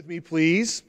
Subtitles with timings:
[0.00, 0.82] with me, please,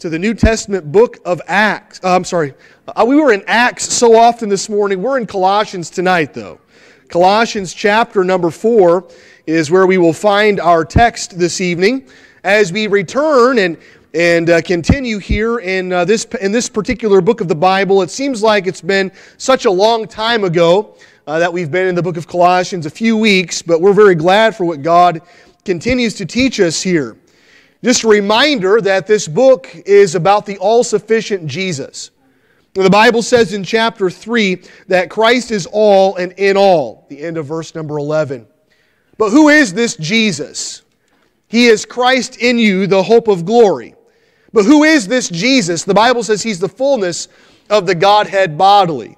[0.00, 2.00] to the New Testament book of Acts.
[2.02, 2.54] Uh, I'm sorry.
[2.88, 5.00] Uh, we were in Acts so often this morning.
[5.00, 6.58] We're in Colossians tonight, though.
[7.06, 9.08] Colossians chapter number 4
[9.46, 12.08] is where we will find our text this evening
[12.42, 13.78] as we return and
[14.12, 18.02] and uh, continue here in uh, this in this particular book of the Bible.
[18.02, 20.96] It seems like it's been such a long time ago
[21.28, 24.16] uh, that we've been in the book of Colossians, a few weeks, but we're very
[24.16, 25.22] glad for what God
[25.64, 27.16] continues to teach us here.
[27.82, 32.10] Just a reminder that this book is about the all sufficient Jesus.
[32.74, 37.36] The Bible says in chapter 3 that Christ is all and in all, the end
[37.36, 38.46] of verse number 11.
[39.16, 40.82] But who is this Jesus?
[41.46, 43.94] He is Christ in you, the hope of glory.
[44.52, 45.84] But who is this Jesus?
[45.84, 47.28] The Bible says he's the fullness
[47.70, 49.16] of the Godhead bodily.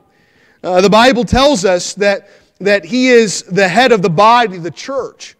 [0.62, 4.70] Uh, the Bible tells us that, that he is the head of the body, the
[4.70, 5.37] church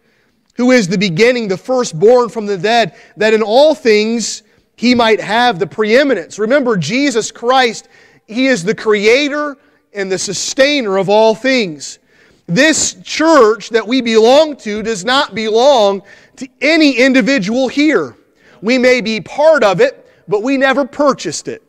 [0.55, 4.43] who is the beginning, the firstborn from the dead, that in all things
[4.75, 6.39] he might have the preeminence.
[6.39, 7.87] Remember, Jesus Christ,
[8.27, 9.57] he is the creator
[9.93, 11.99] and the sustainer of all things.
[12.47, 16.01] This church that we belong to does not belong
[16.37, 18.15] to any individual here.
[18.61, 21.63] We may be part of it, but we never purchased it.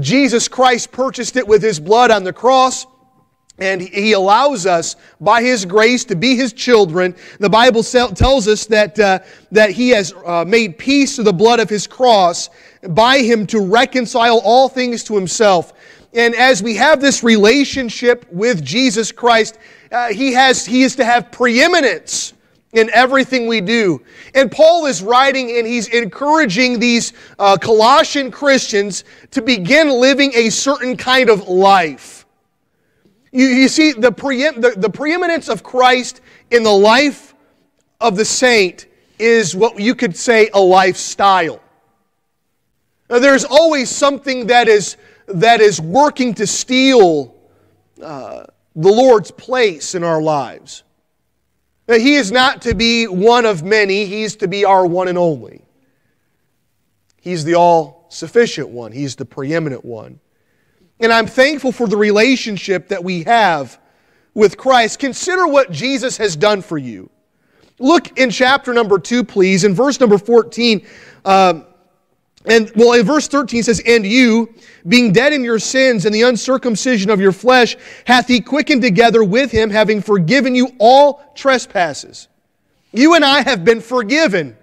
[0.00, 2.86] Jesus Christ purchased it with his blood on the cross.
[3.58, 7.14] And he allows us, by his grace, to be his children.
[7.40, 9.18] The Bible tells us that, uh,
[9.50, 12.50] that he has uh, made peace through the blood of his cross,
[12.90, 15.72] by him to reconcile all things to himself.
[16.14, 19.58] And as we have this relationship with Jesus Christ,
[19.90, 22.34] uh, he, has, he is to have preeminence
[22.72, 24.00] in everything we do.
[24.34, 30.50] And Paul is writing and he's encouraging these uh, Colossian Christians to begin living a
[30.50, 32.17] certain kind of life.
[33.38, 37.36] You, you see, the, preem, the, the preeminence of Christ in the life
[38.00, 38.86] of the saint
[39.16, 41.62] is what you could say a lifestyle.
[43.08, 44.96] Now, there's always something that is,
[45.28, 47.32] that is working to steal
[48.02, 48.42] uh,
[48.74, 50.82] the Lord's place in our lives.
[51.86, 55.16] Now, he is not to be one of many, He's to be our one and
[55.16, 55.62] only.
[57.20, 60.18] He's the all sufficient one, He's the preeminent one.
[61.00, 63.78] And I'm thankful for the relationship that we have
[64.34, 64.98] with Christ.
[64.98, 67.10] Consider what Jesus has done for you.
[67.78, 70.84] Look in chapter number 2, please, in verse number 14.
[71.24, 71.64] Um,
[72.44, 74.54] and well, in verse 13 says, And you,
[74.86, 79.22] being dead in your sins and the uncircumcision of your flesh, hath he quickened together
[79.22, 82.28] with him, having forgiven you all trespasses.
[82.92, 84.56] You and I have been forgiven.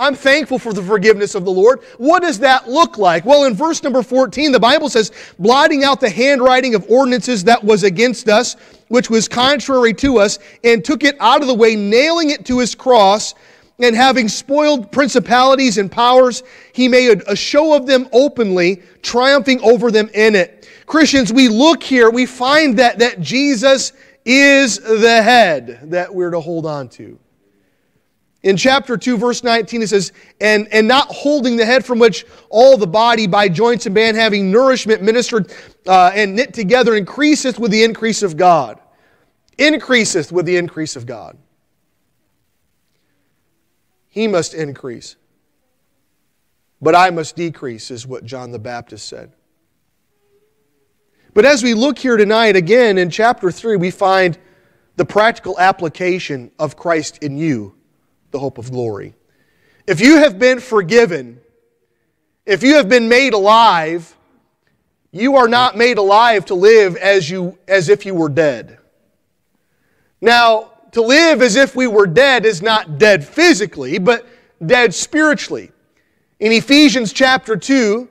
[0.00, 1.80] I'm thankful for the forgiveness of the Lord.
[1.98, 3.26] What does that look like?
[3.26, 7.62] Well, in verse number 14, the Bible says, blotting out the handwriting of ordinances that
[7.62, 8.56] was against us,
[8.88, 12.58] which was contrary to us, and took it out of the way, nailing it to
[12.58, 13.34] his cross,
[13.78, 19.90] and having spoiled principalities and powers, he made a show of them openly, triumphing over
[19.90, 20.66] them in it.
[20.86, 23.92] Christians, we look here, we find that, that Jesus
[24.24, 27.18] is the head that we're to hold on to.
[28.42, 32.24] In chapter 2, verse 19, it says, and, and not holding the head from which
[32.48, 35.52] all the body by joints and band having nourishment ministered
[35.86, 38.80] uh, and knit together increaseth with the increase of God.
[39.58, 41.36] Increaseth with the increase of God.
[44.08, 45.16] He must increase.
[46.80, 49.32] But I must decrease, is what John the Baptist said.
[51.34, 54.38] But as we look here tonight, again in chapter 3, we find
[54.96, 57.74] the practical application of Christ in you
[58.30, 59.14] the hope of glory.
[59.86, 61.40] If you have been forgiven,
[62.46, 64.16] if you have been made alive,
[65.12, 68.78] you are not made alive to live as, you, as if you were dead.
[70.20, 74.26] Now, to live as if we were dead is not dead physically, but
[74.64, 75.72] dead spiritually.
[76.38, 78.08] In Ephesians chapter 2,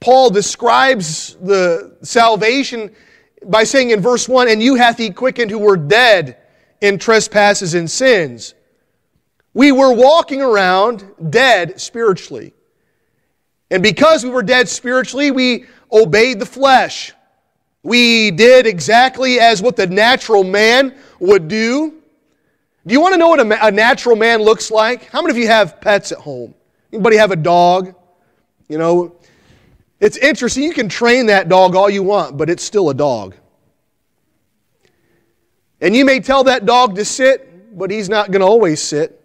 [0.00, 2.90] Paul describes the salvation
[3.46, 6.36] by saying in verse 1 And you hath he quickened who were dead
[6.80, 8.54] in trespasses and sins
[9.58, 12.54] we were walking around dead spiritually.
[13.72, 17.12] And because we were dead spiritually, we obeyed the flesh.
[17.82, 21.92] We did exactly as what the natural man would do.
[22.86, 25.06] Do you want to know what a, natural man looks like?
[25.06, 26.54] How many of you have pets at home?
[26.92, 27.96] Anybody have a dog?
[28.68, 29.16] You know,
[29.98, 30.62] it's interesting.
[30.62, 33.34] You can train that dog all you want, but it's still a dog.
[35.80, 39.17] And you may tell that dog to sit, but he's not going to always sit.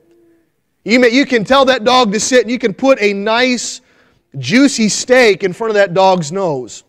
[0.84, 3.82] You, may, you can tell that dog to sit, and you can put a nice,
[4.38, 6.84] juicy steak in front of that dog's nose.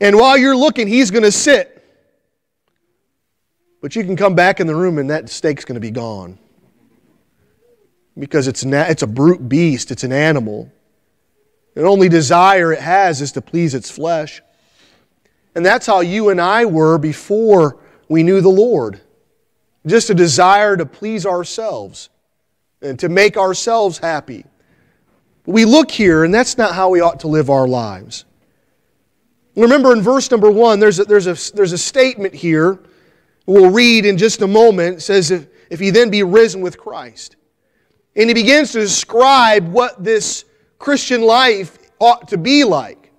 [0.00, 1.72] And while you're looking, he's going to sit.
[3.80, 6.38] But you can come back in the room, and that steak's going to be gone.
[8.18, 10.72] because it's, na- it's a brute beast, it's an animal.
[11.74, 14.42] The only desire it has is to please its flesh.
[15.54, 17.78] And that's how you and I were before
[18.08, 19.00] we knew the Lord.
[19.86, 22.08] Just a desire to please ourselves
[22.82, 24.44] and to make ourselves happy.
[25.46, 28.24] We look here, and that's not how we ought to live our lives.
[29.54, 32.78] Remember in verse number one, there's a, there's a, there's a statement here
[33.46, 34.98] we'll read in just a moment.
[34.98, 37.36] It says, if, if he then be risen with Christ.
[38.16, 40.44] And he begins to describe what this
[40.78, 43.12] Christian life ought to be like.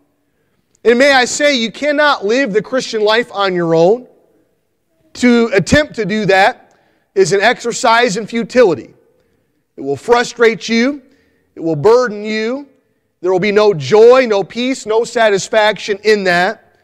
[0.84, 4.08] And may I say, you cannot live the Christian life on your own.
[5.18, 6.76] To attempt to do that
[7.16, 8.94] is an exercise in futility.
[9.76, 11.02] It will frustrate you,
[11.56, 12.68] it will burden you.
[13.22, 16.78] There will be no joy, no peace, no satisfaction in that.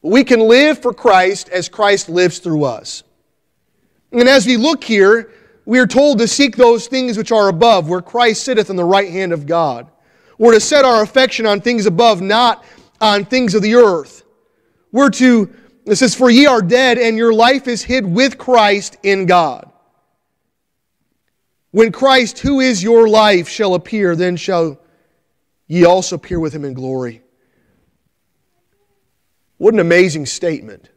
[0.00, 3.02] We can live for Christ as Christ lives through us.
[4.12, 5.32] And as we look here,
[5.64, 8.84] we are told to seek those things which are above, where Christ sitteth on the
[8.84, 9.88] right hand of God.
[10.38, 12.64] We're to set our affection on things above, not
[13.00, 14.22] on things of the earth.
[14.92, 15.52] We're to,
[15.92, 19.70] it says, For ye are dead, and your life is hid with Christ in God.
[21.70, 24.80] When Christ, who is your life, shall appear, then shall
[25.66, 27.22] ye also appear with him in glory.
[29.58, 30.88] What an amazing statement.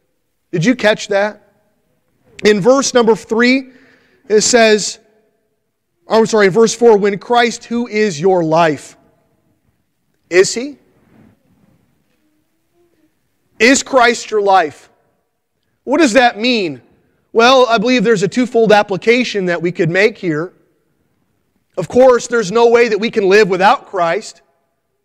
[0.51, 1.47] Did you catch that?
[2.43, 3.71] In verse number three,
[4.27, 4.99] it says,
[6.07, 8.97] I'm sorry, verse four, when Christ, who is your life,
[10.29, 10.77] is he?
[13.61, 14.89] Is Christ your life?
[15.83, 16.81] What does that mean?
[17.31, 20.51] Well, I believe there's a twofold application that we could make here.
[21.77, 24.41] Of course, there's no way that we can live without Christ.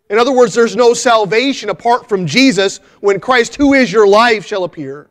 [0.09, 4.43] In other words, there's no salvation apart from Jesus when Christ, who is your life,
[4.43, 5.07] shall appear.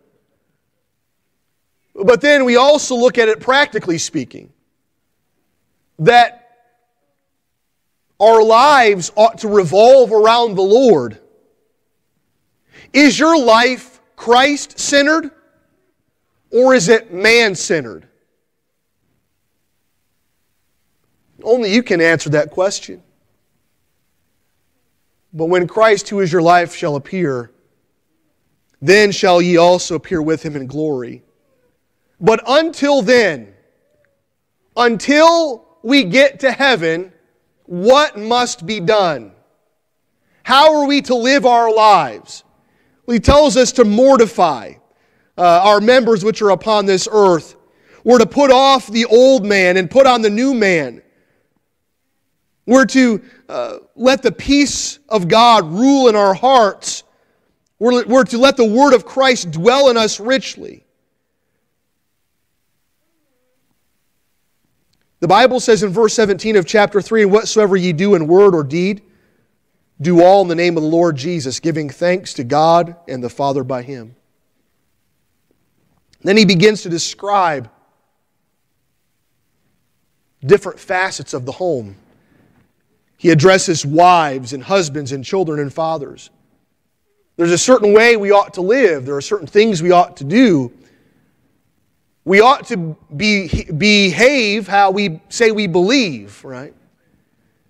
[1.94, 4.52] But then we also look at it practically speaking
[6.00, 6.50] that
[8.18, 11.20] our lives ought to revolve around the Lord.
[12.96, 15.30] Is your life Christ centered
[16.50, 18.08] or is it man centered?
[21.42, 23.02] Only you can answer that question.
[25.34, 27.50] But when Christ, who is your life, shall appear,
[28.80, 31.22] then shall ye also appear with him in glory.
[32.18, 33.52] But until then,
[34.74, 37.12] until we get to heaven,
[37.66, 39.32] what must be done?
[40.44, 42.42] How are we to live our lives?
[43.06, 44.74] He tells us to mortify
[45.38, 47.56] uh, our members which are upon this earth.
[48.04, 51.02] We're to put off the old man and put on the new man.
[52.66, 57.04] We're to uh, let the peace of God rule in our hearts.
[57.78, 60.84] We're, we're to let the word of Christ dwell in us richly.
[65.20, 68.54] The Bible says in verse 17 of chapter 3 And whatsoever ye do in word
[68.54, 69.02] or deed,
[70.00, 73.30] do all in the name of the Lord Jesus, giving thanks to God and the
[73.30, 74.14] Father by him.
[76.22, 77.70] Then he begins to describe
[80.44, 81.96] different facets of the home.
[83.16, 86.30] He addresses wives and husbands and children and fathers.
[87.36, 90.24] There's a certain way we ought to live, there are certain things we ought to
[90.24, 90.72] do.
[92.24, 96.74] We ought to be, behave how we say we believe, right?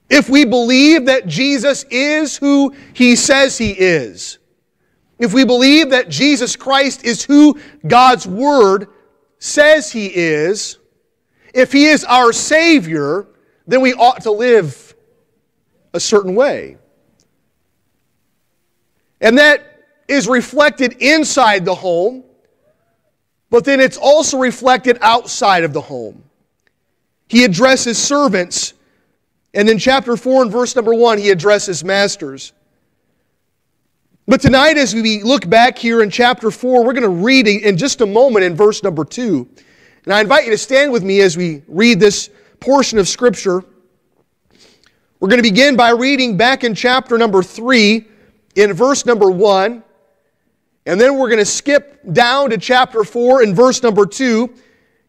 [0.08, 4.38] If we believe that Jesus is who he says he is,
[5.18, 8.88] if we believe that Jesus Christ is who God's Word
[9.38, 10.78] says he is,
[11.54, 13.26] if he is our Savior,
[13.66, 14.94] then we ought to live
[15.94, 16.76] a certain way.
[19.20, 22.22] And that is reflected inside the home,
[23.50, 26.22] but then it's also reflected outside of the home.
[27.28, 28.74] He addresses servants,
[29.56, 32.52] and in chapter 4 and verse number 1, he addresses masters.
[34.28, 37.78] But tonight, as we look back here in chapter 4, we're going to read in
[37.78, 39.48] just a moment in verse number 2.
[40.04, 42.28] And I invite you to stand with me as we read this
[42.60, 43.64] portion of Scripture.
[45.20, 48.04] We're going to begin by reading back in chapter number 3
[48.56, 49.82] in verse number 1.
[50.84, 54.54] And then we're going to skip down to chapter 4 in verse number 2,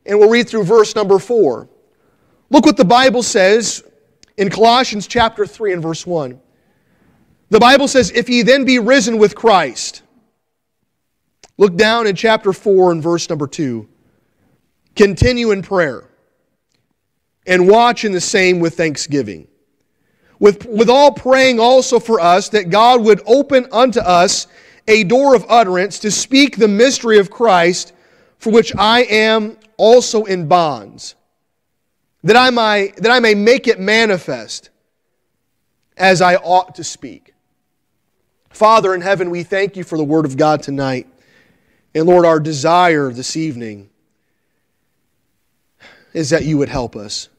[0.05, 1.67] and we'll read through verse number 4.
[2.49, 3.83] Look what the Bible says
[4.38, 6.39] in Colossians chapter 3 and verse 1.
[7.50, 10.03] The Bible says, If ye then be risen with Christ.
[11.58, 13.88] Look down in chapter 4 and verse number 2.
[14.96, 16.08] Continue in prayer
[17.46, 19.48] and watch in the same with thanksgiving
[20.39, 24.48] with, with all praying also for us that God would open unto us
[24.88, 27.94] a door of utterance to speak the mystery of Christ,
[28.38, 31.15] for which I am also in bonds.
[32.24, 34.69] That I, may, that I may make it manifest
[35.95, 37.33] as I ought to speak.
[38.50, 41.07] Father in heaven, we thank you for the Word of God tonight.
[41.93, 43.89] And Lord, our desire this evening
[46.13, 47.29] is that you would help us.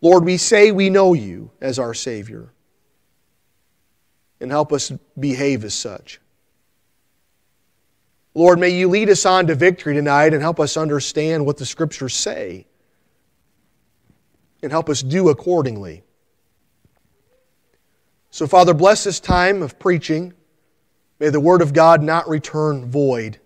[0.00, 2.52] Lord, we say we know you as our Savior.
[4.40, 6.20] And help us behave as such.
[8.34, 11.66] Lord, may you lead us on to victory tonight and help us understand what the
[11.66, 12.66] Scriptures say
[14.62, 16.02] and help us do accordingly.
[18.30, 20.32] So, Father, bless this time of preaching.
[21.18, 23.38] May the Word of God not return void.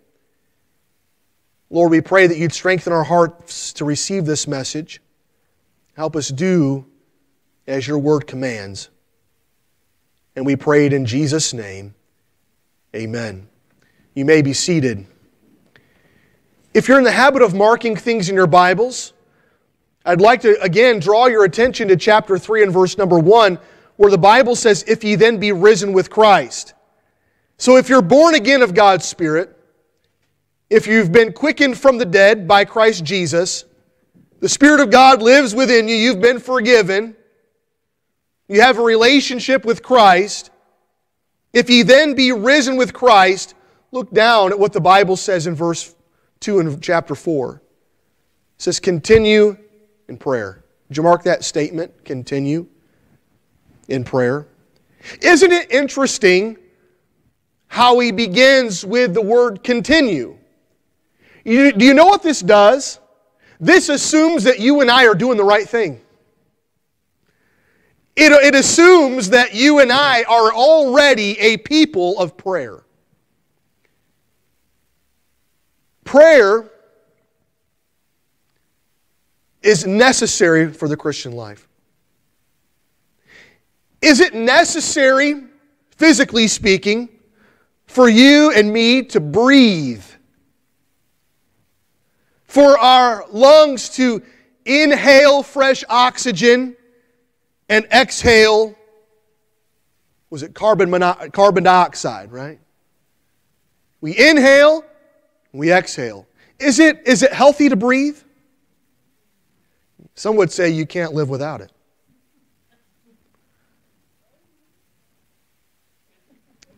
[1.69, 5.00] Lord, we pray that you'd strengthen our hearts to receive this message.
[5.97, 6.87] Help us do
[7.66, 8.88] as your Word commands.
[10.37, 11.95] And we pray it in Jesus' name.
[12.95, 13.49] Amen.
[14.16, 15.06] You may be seated.
[16.73, 19.12] If you're in the habit of marking things in your Bibles,
[20.06, 23.58] I'd like to again draw your attention to chapter 3 and verse number 1,
[23.96, 26.73] where the Bible says, If ye then be risen with Christ.
[27.58, 29.54] So if you're born again of God's Spirit,
[30.70, 33.66] if you've been quickened from the dead by Christ Jesus,
[34.40, 37.14] the Spirit of God lives within you, you've been forgiven,
[38.49, 40.50] you have a relationship with Christ.
[41.52, 43.54] If ye then be risen with Christ,
[43.93, 45.95] Look down at what the Bible says in verse
[46.40, 47.55] 2 in chapter 4.
[47.55, 47.62] It
[48.62, 49.57] says, Continue
[50.09, 50.64] in prayer.
[50.88, 52.05] Did you mark that statement?
[52.05, 52.66] Continue
[53.88, 54.47] in prayer.
[55.21, 56.57] Isn't it interesting
[57.69, 60.38] how he begins with the word continue?
[61.45, 62.99] You, do you know what this does?
[63.61, 66.00] This assumes that you and I are doing the right thing.
[68.16, 72.83] It, it assumes that you and I are already a people of prayer.
[76.06, 76.70] Prayer
[79.60, 81.68] is necessary for the Christian life.
[84.00, 85.42] Is it necessary,
[85.96, 87.08] physically speaking,
[87.86, 90.04] for you and me to breathe?
[92.44, 94.22] For our lungs to
[94.64, 96.76] inhale fresh oxygen
[97.68, 98.76] and exhale,
[100.30, 102.60] was it carbon, mono- carbon dioxide, right?
[104.00, 104.84] We inhale
[105.53, 106.26] we exhale.
[106.59, 108.19] Is it, is it healthy to breathe?
[110.15, 111.71] Some would say you can't live without it.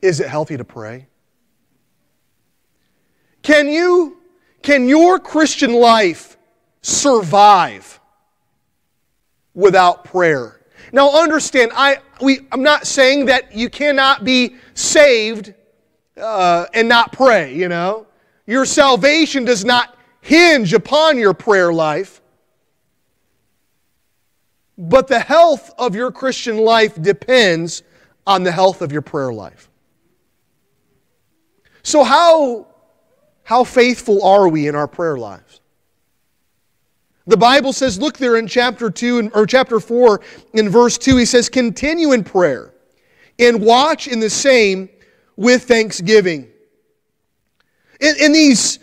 [0.02, 1.06] Is it healthy to pray?
[3.42, 4.18] Can you,
[4.62, 6.36] can your Christian life
[6.82, 8.00] survive
[9.54, 10.60] without prayer?
[10.92, 15.54] Now understand, I, we, I'm not saying that you cannot be saved
[16.16, 18.07] uh, and not pray, you know.
[18.48, 22.22] Your salvation does not hinge upon your prayer life,
[24.78, 27.82] but the health of your Christian life depends
[28.26, 29.68] on the health of your prayer life.
[31.82, 32.68] So, how,
[33.42, 35.60] how faithful are we in our prayer lives?
[37.26, 40.22] The Bible says, look there in chapter 2 or chapter 4
[40.54, 42.72] in verse 2, he says, continue in prayer
[43.38, 44.88] and watch in the same
[45.36, 46.48] with thanksgiving.
[48.00, 48.78] In, in these,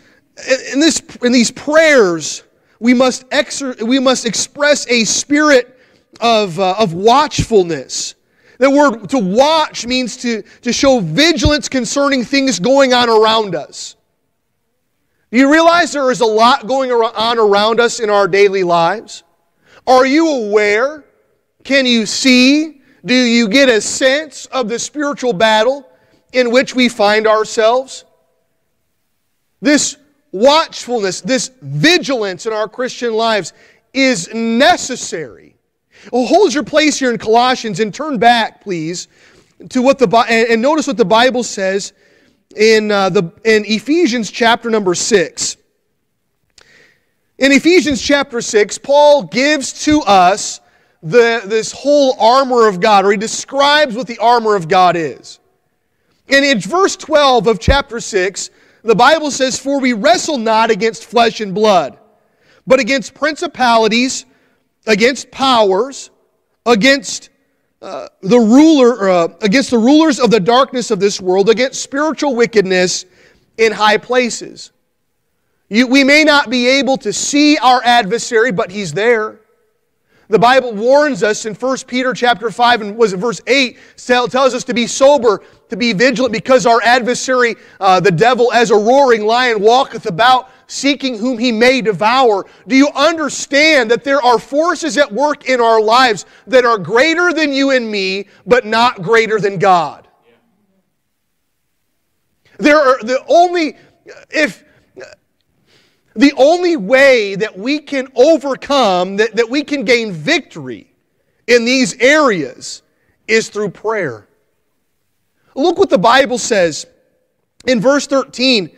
[0.72, 2.42] in, this, in these prayers,
[2.80, 5.78] we must, exer- we must express a spirit
[6.20, 8.14] of, uh, of watchfulness.
[8.58, 13.96] The word to watch means to, to show vigilance concerning things going on around us.
[15.30, 19.24] Do you realize there is a lot going on around us in our daily lives?
[19.86, 21.04] Are you aware?
[21.64, 22.80] Can you see?
[23.04, 25.86] Do you get a sense of the spiritual battle
[26.32, 28.05] in which we find ourselves?
[29.60, 29.96] This
[30.32, 33.52] watchfulness, this vigilance in our Christian lives
[33.92, 35.56] is necessary.
[36.12, 39.08] Well, hold your place here in Colossians and turn back, please,
[39.70, 41.92] to what the and notice what the Bible says
[42.54, 45.56] in uh, the in Ephesians chapter number six.
[47.38, 50.60] In Ephesians chapter six, Paul gives to us
[51.02, 55.38] the, this whole armor of God, or he describes what the armor of God is.
[56.28, 58.50] And in verse 12 of chapter 6,
[58.86, 61.98] the Bible says, For we wrestle not against flesh and blood,
[62.66, 64.24] but against principalities,
[64.86, 66.10] against powers,
[66.64, 67.30] against
[67.82, 72.34] uh, the ruler, uh, against the rulers of the darkness of this world, against spiritual
[72.34, 73.04] wickedness
[73.58, 74.72] in high places.
[75.68, 79.40] You, we may not be able to see our adversary, but he's there.
[80.28, 84.34] The Bible warns us in 1 Peter chapter 5 and was it verse 8 tells
[84.34, 88.76] us to be sober, to be vigilant because our adversary, uh, the devil, as a
[88.76, 92.44] roaring lion, walketh about seeking whom he may devour.
[92.66, 97.32] Do you understand that there are forces at work in our lives that are greater
[97.32, 100.08] than you and me, but not greater than God?
[102.58, 103.76] There are the only,
[104.30, 104.64] if,
[106.16, 110.92] the only way that we can overcome, that, that we can gain victory
[111.46, 112.82] in these areas
[113.28, 114.26] is through prayer.
[115.54, 116.86] Look what the Bible says
[117.66, 118.76] in verse 13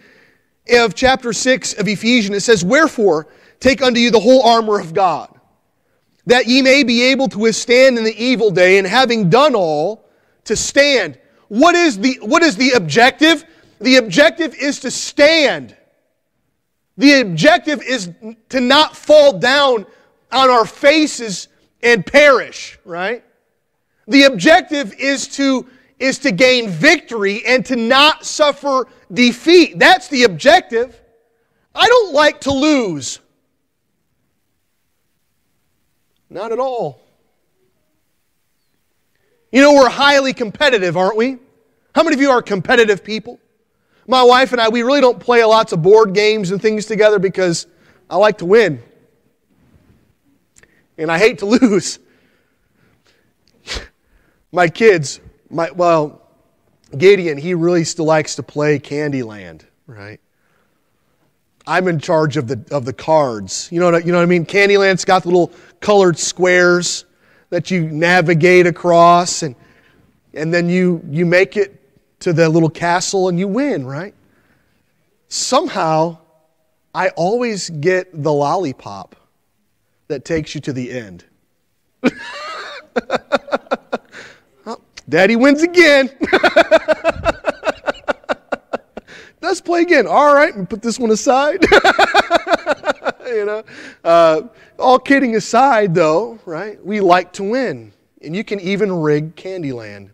[0.70, 2.36] of chapter 6 of Ephesians.
[2.36, 3.28] It says, Wherefore,
[3.60, 5.32] take unto you the whole armor of God,
[6.26, 10.08] that ye may be able to withstand in the evil day, and having done all,
[10.44, 11.18] to stand.
[11.48, 13.44] What is the, what is the objective?
[13.80, 15.76] The objective is to stand.
[16.98, 18.10] The objective is
[18.48, 19.86] to not fall down
[20.32, 21.46] on our faces
[21.80, 23.24] and perish, right?
[24.08, 25.68] The objective is to,
[26.00, 29.78] is to gain victory and to not suffer defeat.
[29.78, 31.00] That's the objective.
[31.72, 33.20] I don't like to lose.
[36.28, 37.00] Not at all.
[39.52, 41.38] You know, we're highly competitive, aren't we?
[41.94, 43.38] How many of you are competitive people?
[44.08, 47.18] My wife and I, we really don't play lots of board games and things together
[47.18, 47.66] because
[48.08, 48.82] I like to win.
[50.96, 51.98] And I hate to lose.
[54.50, 56.22] my kids, my, well,
[56.96, 60.20] Gideon, he really still likes to play Candyland, right?
[61.66, 63.68] I'm in charge of the, of the cards.
[63.70, 64.46] You know, what, you know what I mean?
[64.46, 67.04] Candyland's got the little colored squares
[67.50, 69.54] that you navigate across, and,
[70.32, 71.77] and then you, you make it
[72.20, 74.14] to the little castle and you win, right?
[75.28, 76.18] Somehow,
[76.94, 79.14] I always get the lollipop
[80.08, 81.24] that takes you to the end.
[85.08, 86.10] Daddy wins again.
[89.40, 90.06] Let's play again.
[90.06, 91.64] All right, and put this one aside.
[93.26, 93.62] you know,
[94.04, 94.42] uh,
[94.78, 96.84] all kidding aside, though, right?
[96.84, 100.10] We like to win, and you can even rig Candyland.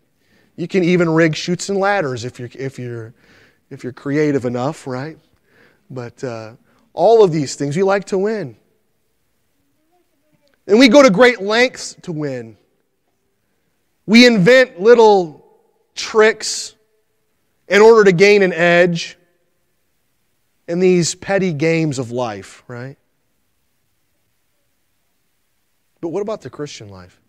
[0.55, 3.13] You can even rig Chutes and Ladders if you're, if you're,
[3.69, 5.17] if you're creative enough, right?
[5.89, 6.53] But uh,
[6.93, 8.55] all of these things, we like to win.
[10.67, 12.57] And we go to great lengths to win.
[14.05, 15.45] We invent little
[15.93, 16.75] tricks
[17.67, 19.17] in order to gain an edge
[20.67, 22.97] in these petty games of life, right?
[26.01, 27.19] But what about the Christian life?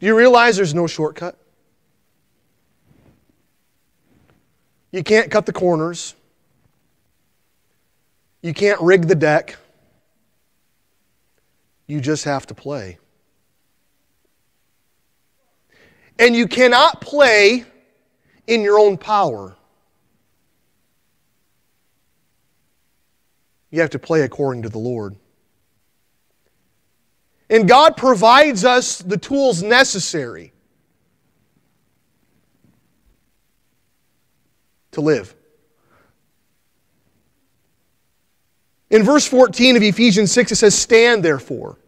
[0.00, 1.38] Do you realize there's no shortcut?
[4.94, 6.14] You can't cut the corners.
[8.42, 9.56] You can't rig the deck.
[11.88, 12.98] You just have to play.
[16.16, 17.64] And you cannot play
[18.46, 19.56] in your own power.
[23.72, 25.16] You have to play according to the Lord.
[27.50, 30.53] And God provides us the tools necessary
[34.94, 35.34] to live.
[38.90, 41.78] In verse 14 of Ephesians 6, it says, Stand therefore,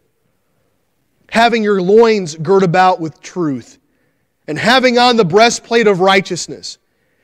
[1.29, 3.77] having your loins girt about with truth,
[4.47, 6.77] and having on the breastplate of righteousness,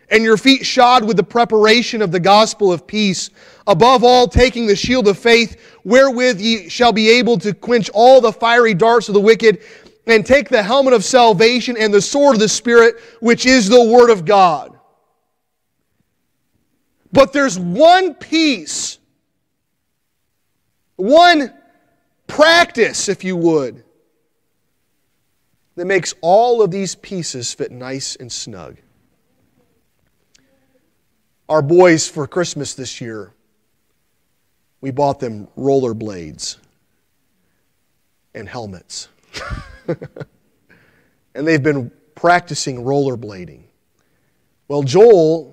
[0.09, 3.29] and your feet shod with the preparation of the gospel of peace,
[3.67, 8.21] above all, taking the shield of faith, wherewith ye shall be able to quench all
[8.21, 9.61] the fiery darts of the wicked,
[10.05, 13.83] and take the helmet of salvation and the sword of the Spirit, which is the
[13.83, 14.72] Word of God
[17.13, 18.97] but there's one piece,
[20.95, 21.53] one
[22.25, 23.83] practice, if you would,
[25.75, 28.77] that makes all of these pieces fit nice and snug.
[31.47, 33.33] Our boys for Christmas this year,
[34.81, 36.57] we bought them rollerblades
[38.33, 39.09] and helmets.
[39.87, 43.61] and they've been practicing rollerblading.
[44.67, 45.52] Well, Joel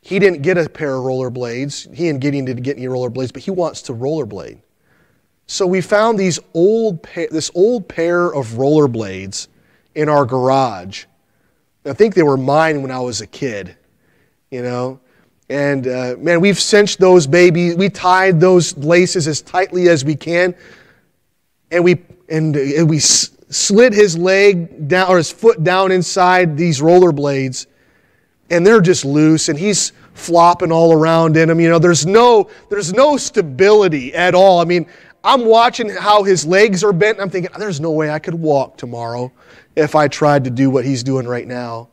[0.00, 1.92] he didn't get a pair of rollerblades.
[1.94, 4.58] He and Gideon didn't get any rollerblades, but he wants to rollerblade.
[5.46, 9.48] So we found these old this old pair of rollerblades
[9.94, 11.06] in our garage.
[11.84, 13.76] I think they were mine when I was a kid,
[14.50, 15.00] you know.
[15.48, 17.76] And uh, man, we've cinched those babies.
[17.76, 20.54] We tied those laces as tightly as we can,
[21.70, 26.80] and we and, and we slid his leg down or his foot down inside these
[26.80, 27.66] rollerblades
[28.50, 32.48] and they're just loose and he's flopping all around in them you know there's no
[32.70, 34.86] there's no stability at all i mean
[35.22, 38.76] i'm watching how his legs are bent i'm thinking there's no way i could walk
[38.76, 39.30] tomorrow
[39.76, 41.88] if i tried to do what he's doing right now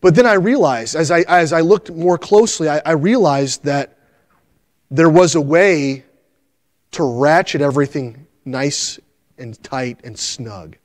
[0.00, 3.98] But then I realized, as I, as I looked more closely, I, I realized that
[4.90, 6.04] there was a way
[6.92, 8.98] to ratchet everything nice
[9.36, 10.76] and tight and snug.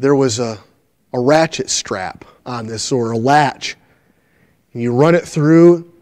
[0.00, 0.58] There was a,
[1.12, 3.76] a ratchet strap on this or a latch.
[4.72, 5.92] And you run it through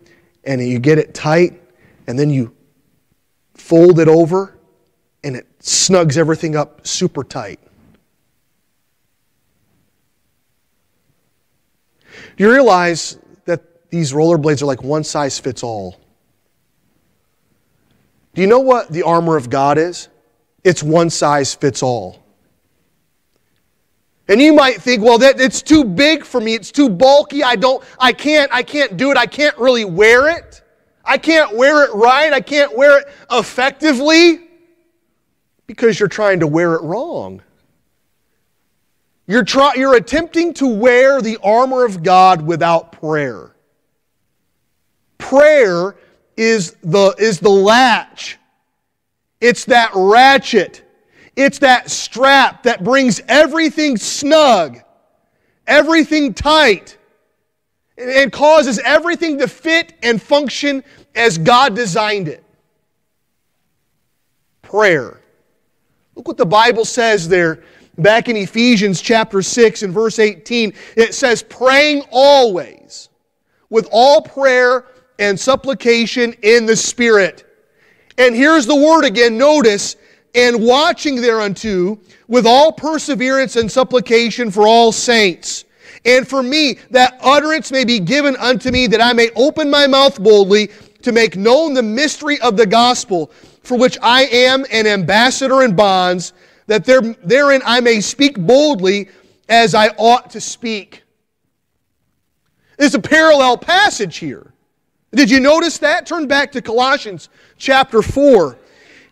[0.45, 1.61] and you get it tight,
[2.07, 2.55] and then you
[3.55, 4.57] fold it over
[5.25, 7.59] and it snugs everything up super tight.
[12.37, 16.01] You realize that these rollerblades are like one size fits all?
[18.35, 20.09] Do you know what the armor of God is?
[20.63, 22.23] It's one size fits all.
[24.29, 27.57] And you might think, well, that it's too big for me, it's too bulky, I
[27.57, 30.63] don't, I can't, I can't do it, I can't really wear it.
[31.03, 34.47] I can't wear it right, I can't wear it effectively
[35.67, 37.43] because you're trying to wear it wrong.
[39.27, 43.55] You're, try, you're attempting to wear the armor of God without prayer.
[45.17, 45.97] Prayer
[46.37, 48.39] is the, is the latch,
[49.41, 50.88] it's that ratchet,
[51.39, 54.81] it's that strap that brings everything snug,
[55.69, 56.99] everything tight,
[57.97, 60.83] and causes everything to fit and function
[61.15, 62.43] as God designed it.
[64.63, 65.21] Prayer.
[66.17, 67.63] Look what the Bible says there
[67.99, 73.09] Back in Ephesians chapter 6 and verse 18, it says, praying always
[73.71, 74.87] with all prayer
[75.19, 77.45] and supplication in the Spirit.
[78.17, 79.97] And here's the word again, notice,
[80.39, 81.99] and watching thereunto
[82.29, 85.65] with all perseverance and supplication for all saints.
[86.05, 89.89] And for me, that utterance may be given unto me, that I may open my
[89.89, 90.69] mouth boldly
[91.03, 93.33] to make known the mystery of the gospel,
[93.65, 96.33] for which I am an ambassador in bonds
[96.69, 99.09] that there, therein I may speak boldly
[99.49, 101.03] as I ought to speak.
[102.77, 104.53] There's a parallel passage here.
[105.13, 106.07] Did you notice that?
[106.07, 108.57] Turn back to Colossians chapter 4.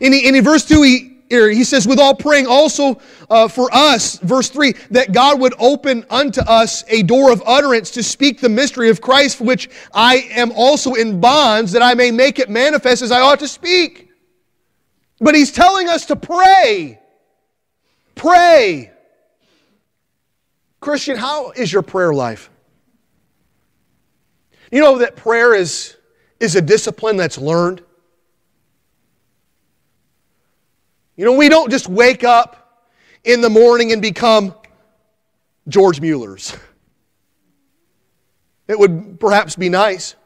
[0.00, 4.48] In, in verse 2, he, he says, with all praying also uh, for us, verse
[4.48, 8.90] 3, that God would open unto us a door of utterance to speak the mystery
[8.90, 13.02] of Christ, for which I am also in bonds, that I may make it manifest
[13.02, 14.10] as I ought to speak.
[15.20, 17.00] But he's telling us to pray.
[18.14, 18.92] Pray.
[20.80, 22.50] Christian, how is your prayer life?
[24.70, 25.96] You know that prayer is,
[26.38, 27.82] is a discipline that's learned.
[31.16, 32.84] You know, we don't just wake up
[33.24, 34.54] in the morning and become
[35.68, 36.56] George Mueller's.
[38.68, 40.16] It would perhaps be nice.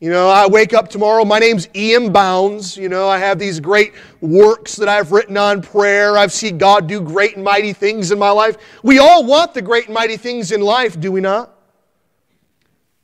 [0.00, 2.74] You know, I wake up tomorrow, my name's Ian Bounds.
[2.74, 6.16] You know, I have these great works that I've written on prayer.
[6.16, 8.56] I've seen God do great and mighty things in my life.
[8.82, 11.54] We all want the great and mighty things in life, do we not?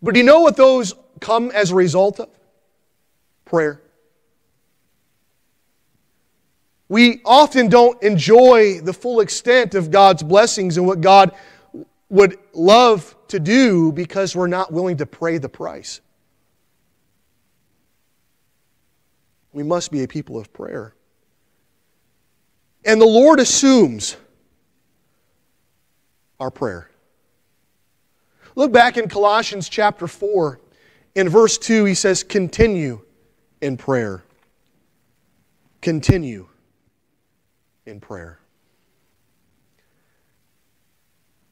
[0.02, 2.30] But do you know what those come as a result of?
[3.44, 3.82] Prayer.
[6.88, 11.34] We often don't enjoy the full extent of God's blessings and what God
[12.08, 16.00] would love to do because we're not willing to pay the price.
[19.52, 20.94] We must be a people of prayer.
[22.84, 24.16] And the Lord assumes
[26.38, 26.88] our prayer.
[28.54, 30.60] Look back in Colossians chapter 4.
[31.16, 33.00] In verse 2, he says, Continue
[33.60, 34.22] in prayer.
[35.80, 36.48] Continue
[37.86, 38.38] in prayer.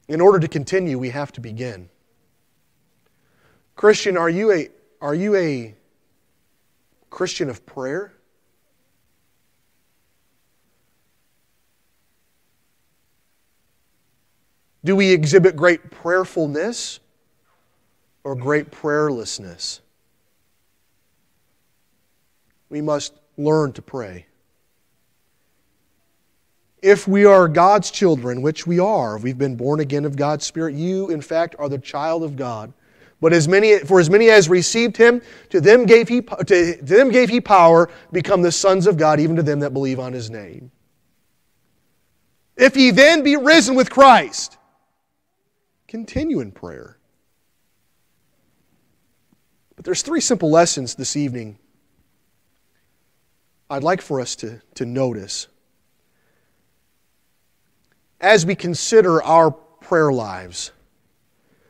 [0.07, 1.89] In order to continue, we have to begin.
[3.75, 4.69] Christian, are you a,
[5.01, 5.73] are you a
[7.09, 8.13] Christian of prayer?
[14.83, 16.99] Do we exhibit great prayerfulness
[18.23, 19.79] or great prayerlessness?
[22.69, 24.27] We must learn to pray.
[26.85, 30.75] If we are God's children, which we are, we've been born again of God's Spirit,
[30.75, 32.71] you, in fact, are the child of God.
[33.19, 37.09] But as many, for as many as received him, to them gave he, to, them
[37.09, 40.29] gave he power, become the sons of God, even to them that believe on his
[40.29, 40.69] name.
[42.55, 44.59] If ye then be risen with Christ,
[45.87, 46.99] continue in prayer.
[49.75, 51.57] But there's three simple lessons this evening
[53.71, 55.47] I'd like for us to, to notice
[58.21, 60.71] as we consider our prayer lives.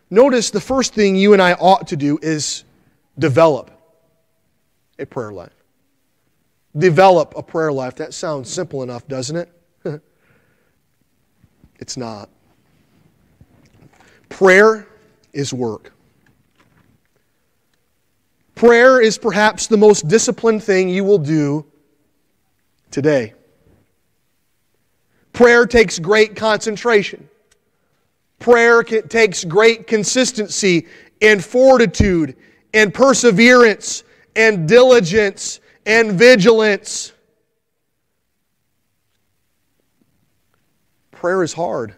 [0.10, 2.64] Notice the first thing you and I ought to do is
[3.18, 3.72] develop
[5.00, 5.52] a prayer life.
[6.78, 7.96] Develop a prayer life.
[7.96, 9.52] That sounds simple enough, doesn't it?
[11.78, 12.30] It's not.
[14.30, 14.88] Prayer
[15.34, 15.92] is work.
[18.56, 21.66] Prayer is perhaps the most disciplined thing you will do
[22.92, 23.34] today.
[25.36, 27.30] Prayer takes great concentration.
[28.40, 30.88] Prayer takes great consistency
[31.22, 32.38] and fortitude
[32.74, 34.06] and perseverance
[34.38, 37.12] and diligence and vigilance.
[41.12, 41.96] Prayer is hard.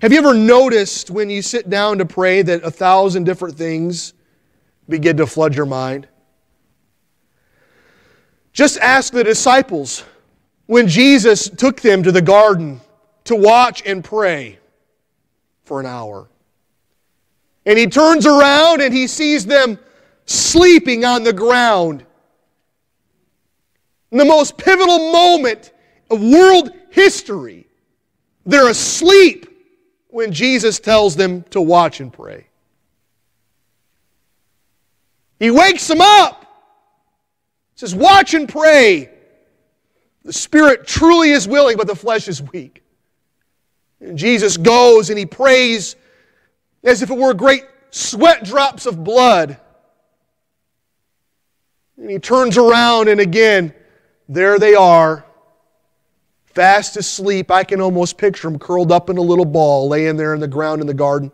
[0.00, 4.14] Have you ever noticed when you sit down to pray that a thousand different things
[4.88, 6.08] begin to flood your mind?
[8.54, 10.02] Just ask the disciples
[10.68, 12.80] when Jesus took them to the garden
[13.24, 14.58] to watch and pray
[15.64, 16.28] for an hour.
[17.64, 19.78] And he turns around and he sees them
[20.26, 22.04] sleeping on the ground.
[24.10, 25.72] In the most pivotal moment
[26.10, 27.66] of world history,
[28.44, 29.46] they're asleep
[30.08, 32.46] when Jesus tells them to watch and pray.
[35.38, 36.44] He wakes them up,
[37.74, 39.17] says, Watch and pray.
[40.28, 42.82] The spirit truly is willing, but the flesh is weak.
[43.98, 45.96] And Jesus goes and he prays
[46.84, 49.58] as if it were great sweat drops of blood.
[51.96, 53.72] And he turns around, and again,
[54.28, 55.24] there they are,
[56.44, 57.50] fast asleep.
[57.50, 60.46] I can almost picture them curled up in a little ball, laying there in the
[60.46, 61.32] ground in the garden,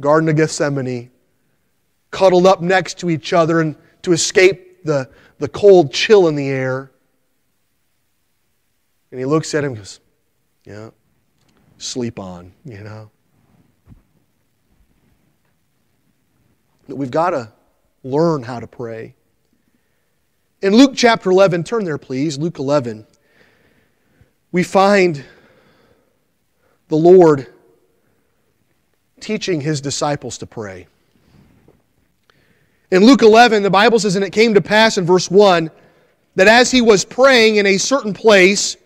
[0.00, 1.08] Garden of Gethsemane,
[2.10, 6.48] cuddled up next to each other and to escape the, the cold chill in the
[6.48, 6.90] air.
[9.14, 10.00] And he looks at him and goes,
[10.64, 10.90] Yeah,
[11.78, 13.12] sleep on, you know.
[16.88, 17.52] We've got to
[18.02, 19.14] learn how to pray.
[20.62, 23.06] In Luke chapter 11, turn there please, Luke 11,
[24.50, 25.24] we find
[26.88, 27.46] the Lord
[29.20, 30.88] teaching his disciples to pray.
[32.90, 35.70] In Luke 11, the Bible says, And it came to pass in verse 1
[36.34, 38.76] that as he was praying in a certain place,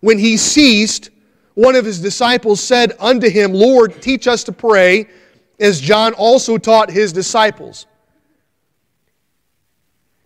[0.00, 1.10] when he ceased,
[1.54, 5.08] one of his disciples said unto him, Lord, teach us to pray,
[5.58, 7.86] as John also taught his disciples.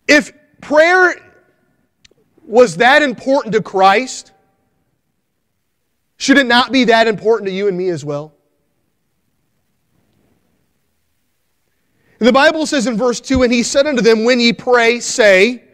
[0.06, 1.16] If prayer
[2.44, 4.32] was that important to Christ,
[6.16, 8.32] should it not be that important to you and me as well?
[12.20, 15.64] The Bible says in verse 2 And he said unto them, When ye pray, say,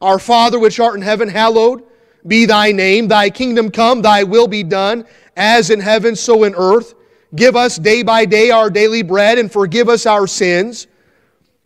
[0.00, 1.84] Our Father which art in heaven, hallowed
[2.26, 5.06] be thy name, thy kingdom come, thy will be done,
[5.36, 6.94] as in heaven, so in earth.
[7.34, 10.86] Give us day by day our daily bread, and forgive us our sins.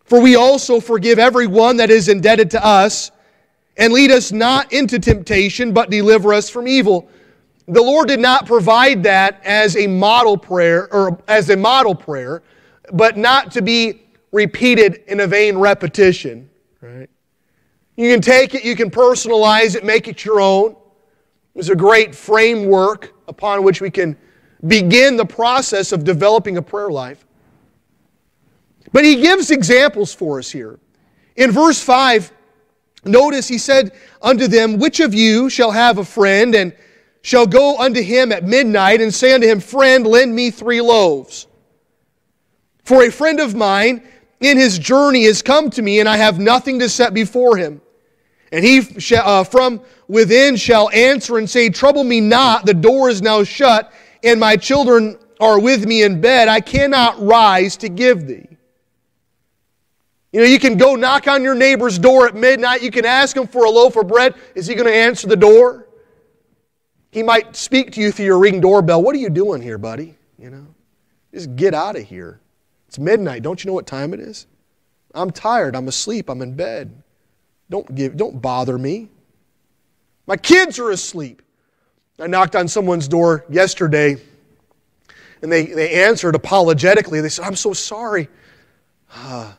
[0.05, 3.11] For we also forgive every one that is indebted to us.
[3.77, 7.09] And lead us not into temptation, but deliver us from evil.
[7.69, 12.43] The Lord did not provide that as a model prayer, or as a model prayer,
[12.93, 16.49] but not to be repeated in a vain repetition.
[16.81, 17.11] Right?
[17.97, 20.77] You can take it, you can personalize it, make it your own.
[21.55, 24.17] There's a great framework upon which we can
[24.67, 27.27] begin the process of developing a prayer life.
[28.93, 30.79] But he gives examples for us here.
[31.37, 32.33] In verse 5,
[33.05, 36.75] notice he said unto them, Which of you shall have a friend and
[37.23, 41.47] shall go unto him at midnight and say unto him, Friend, lend me three loaves?
[42.85, 44.07] For a friend of mine
[44.41, 47.81] in his journey is come to me, and I have nothing to set before him.
[48.53, 48.83] And he
[49.17, 53.93] uh, from within shall answer and say, Trouble me not, the door is now shut,
[54.23, 56.49] and my children are with me in bed.
[56.49, 58.47] I cannot rise to give thee.
[60.33, 62.83] You know, you can go knock on your neighbor's door at midnight.
[62.83, 64.35] You can ask him for a loaf of bread.
[64.55, 65.87] Is he going to answer the door?
[67.11, 69.03] He might speak to you through your ring doorbell.
[69.03, 70.15] What are you doing here, buddy?
[70.39, 70.67] You know,
[71.33, 72.41] just get out of here.
[72.89, 73.43] It's midnight.
[73.43, 74.47] Don't you know what time it is?
[75.15, 75.75] I'm tired.
[75.75, 76.29] I'm asleep.
[76.29, 77.03] I'm in bed.
[77.71, 79.09] Don't give don't bother me.
[80.27, 81.43] My kids are asleep.
[82.19, 84.17] I knocked on someone's door yesterday
[85.43, 87.21] and they, they answered apologetically.
[87.21, 88.29] They said, I'm so sorry.
[89.15, 89.53] Uh,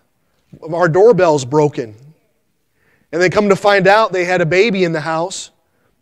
[0.74, 1.96] our doorbell's broken.
[3.12, 5.52] And they come to find out they had a baby in the house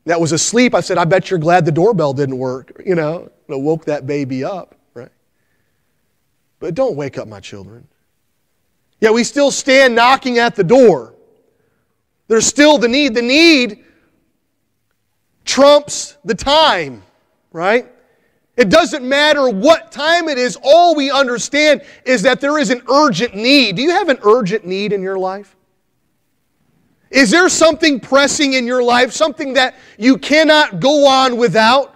[0.06, 0.74] that was asleep.
[0.74, 2.82] I said, I bet you're glad the doorbell didn't work.
[2.86, 5.12] You know, it woke that baby up, right?
[6.60, 7.88] But don't wake up my children.
[9.02, 11.13] Yet we still stand knocking at the door.
[12.27, 13.13] There's still the need.
[13.13, 13.83] The need
[15.43, 17.03] trumps the time,
[17.51, 17.88] right?
[18.57, 20.57] It doesn't matter what time it is.
[20.63, 23.75] All we understand is that there is an urgent need.
[23.75, 25.55] Do you have an urgent need in your life?
[27.11, 31.95] Is there something pressing in your life, something that you cannot go on without?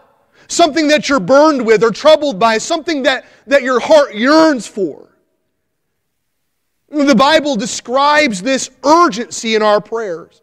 [0.50, 5.09] something that you're burned with or troubled by, something that, that your heart yearns for.
[6.90, 10.42] The Bible describes this urgency in our prayers.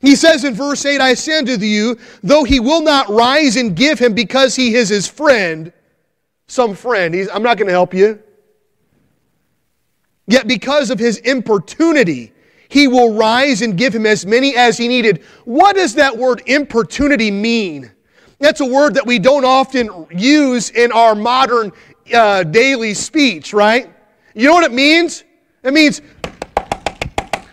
[0.00, 3.74] He says in verse 8, I say unto you, though he will not rise and
[3.74, 5.72] give him because he is his friend,
[6.46, 8.20] some friend, He's, I'm not going to help you.
[10.26, 12.32] Yet because of his importunity,
[12.68, 15.22] he will rise and give him as many as he needed.
[15.44, 17.90] What does that word importunity mean?
[18.38, 21.72] That's a word that we don't often use in our modern
[22.12, 23.90] uh, daily speech, right?
[24.34, 25.24] You know what it means?
[25.64, 26.00] It means,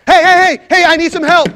[0.06, 1.47] hey, hey, hey, hey, I need some help.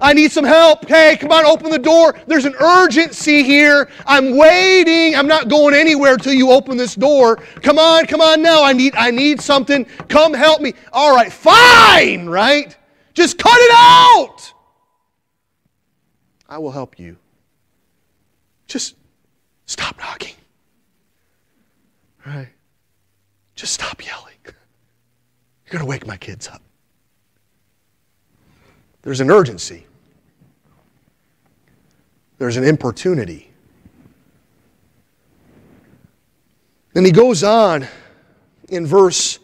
[0.00, 0.86] I need some help.
[0.86, 2.14] Hey, come on, open the door.
[2.28, 3.90] There's an urgency here.
[4.06, 5.16] I'm waiting.
[5.16, 7.36] I'm not going anywhere till you open this door.
[7.62, 8.62] Come on, come on now.
[8.62, 9.84] I need I need something.
[10.08, 10.74] Come help me.
[10.92, 12.76] All right, fine, right?
[13.12, 14.52] Just cut it out.
[16.48, 17.16] I will help you.
[18.68, 18.94] Just
[19.66, 20.36] stop knocking.
[22.24, 22.50] Right?
[23.56, 24.27] Just stop yelling.
[25.68, 26.62] You're going to wake my kids up.
[29.02, 29.86] There's an urgency
[32.38, 33.50] there's an importunity.
[36.94, 37.86] And he goes on
[38.68, 39.38] in verse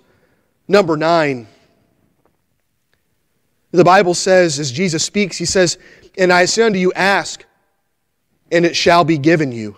[0.66, 1.46] number 9.
[3.72, 5.78] The Bible says, as Jesus speaks, he says,
[6.16, 7.44] And I say unto you, ask,
[8.52, 9.76] and it shall be given you.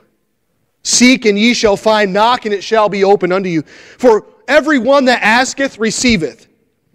[0.83, 2.13] Seek, and ye shall find.
[2.13, 3.63] Knock, and it shall be opened unto you.
[3.63, 6.47] For every one that asketh receiveth,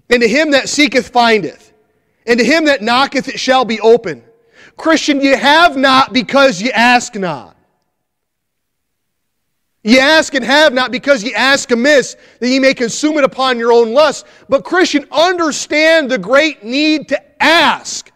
[0.09, 1.73] and to him that seeketh findeth,
[2.25, 4.23] and to him that knocketh it shall be open.
[4.77, 7.55] Christian, you have not because you ask not.
[9.83, 13.57] You ask and have not because you ask amiss, that ye may consume it upon
[13.57, 14.27] your own lust.
[14.47, 18.11] But, Christian, understand the great need to ask.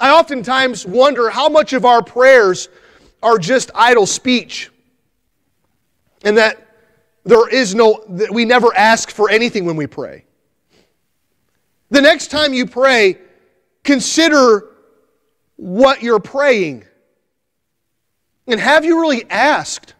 [0.00, 2.68] I oftentimes wonder how much of our prayers
[3.22, 4.70] are just idle speech,
[6.22, 6.63] and that
[7.24, 10.24] there is no, we never ask for anything when we pray.
[11.90, 13.18] The next time you pray,
[13.82, 14.68] consider
[15.56, 16.84] what you're praying.
[18.46, 19.94] And have you really asked?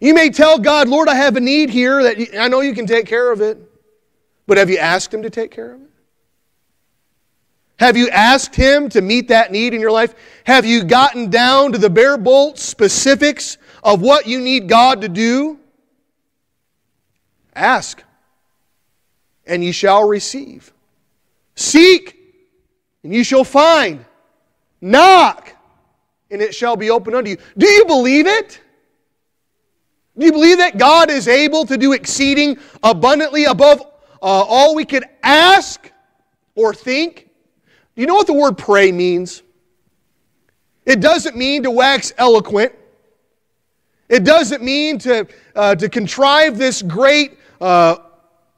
[0.00, 2.86] You may tell God, Lord, I have a need here that I know you can
[2.86, 3.58] take care of it.
[4.46, 5.90] But have you asked Him to take care of it?
[7.78, 10.14] Have you asked Him to meet that need in your life?
[10.44, 15.08] Have you gotten down to the bare bolts specifics of what you need God to
[15.08, 15.58] do?
[17.54, 18.02] Ask,
[19.46, 20.72] and ye shall receive.
[21.54, 22.16] Seek,
[23.02, 24.04] and you shall find.
[24.80, 25.54] Knock,
[26.30, 27.36] and it shall be opened unto you.
[27.58, 28.60] Do you believe it?
[30.18, 33.84] Do you believe that God is able to do exceeding abundantly above uh,
[34.22, 35.90] all we could ask
[36.54, 37.28] or think?
[37.94, 39.42] Do you know what the word pray means?
[40.84, 42.72] It doesn't mean to wax eloquent.
[44.10, 47.96] It doesn't mean to, uh, to contrive this great uh,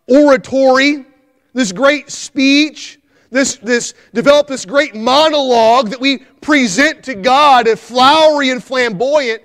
[0.09, 1.05] oratory,
[1.53, 2.99] this great speech,
[3.31, 9.43] this, this, develop this great monologue that we present to God as flowery and flamboyant.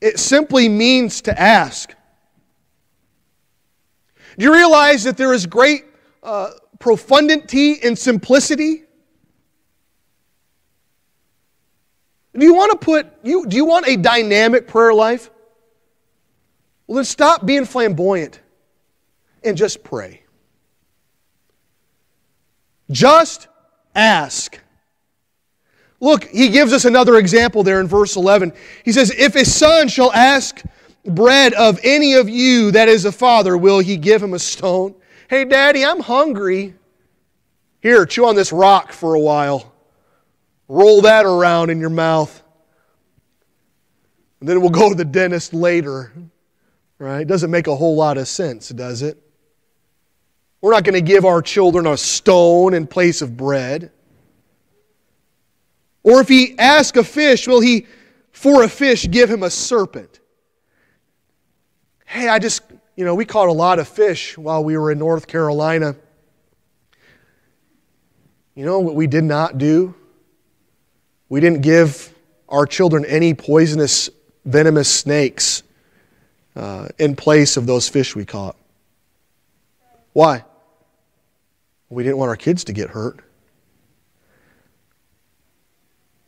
[0.00, 1.94] It simply means to ask.
[4.36, 5.84] Do you realize that there is great
[6.24, 6.50] uh,
[6.80, 8.82] profundity in simplicity?
[12.38, 15.30] Do you want to put you do you want a dynamic prayer life?
[16.86, 18.40] Well, then stop being flamboyant
[19.42, 20.22] and just pray.
[22.90, 23.48] Just
[23.94, 24.58] ask.
[26.00, 28.52] Look, he gives us another example there in verse 11.
[28.84, 30.62] He says, If a son shall ask
[31.04, 34.94] bread of any of you that is a father, will he give him a stone?
[35.28, 36.74] Hey, daddy, I'm hungry.
[37.80, 39.74] Here, chew on this rock for a while.
[40.68, 42.42] Roll that around in your mouth.
[44.40, 46.12] And then we'll go to the dentist later.
[46.98, 47.22] Right?
[47.22, 49.20] It Doesn't make a whole lot of sense, does it?
[50.60, 53.92] We're not going to give our children a stone in place of bread.
[56.02, 57.86] Or if he ask a fish, will he,
[58.32, 60.20] for a fish, give him a serpent?
[62.06, 62.62] Hey, I just,
[62.96, 65.94] you know, we caught a lot of fish while we were in North Carolina.
[68.54, 69.94] You know what we did not do?
[71.28, 72.14] We didn't give
[72.48, 74.10] our children any poisonous,
[74.44, 75.62] venomous snakes
[76.56, 78.56] uh, in place of those fish we caught.
[80.12, 80.44] Why?
[81.90, 83.20] We didn't want our kids to get hurt.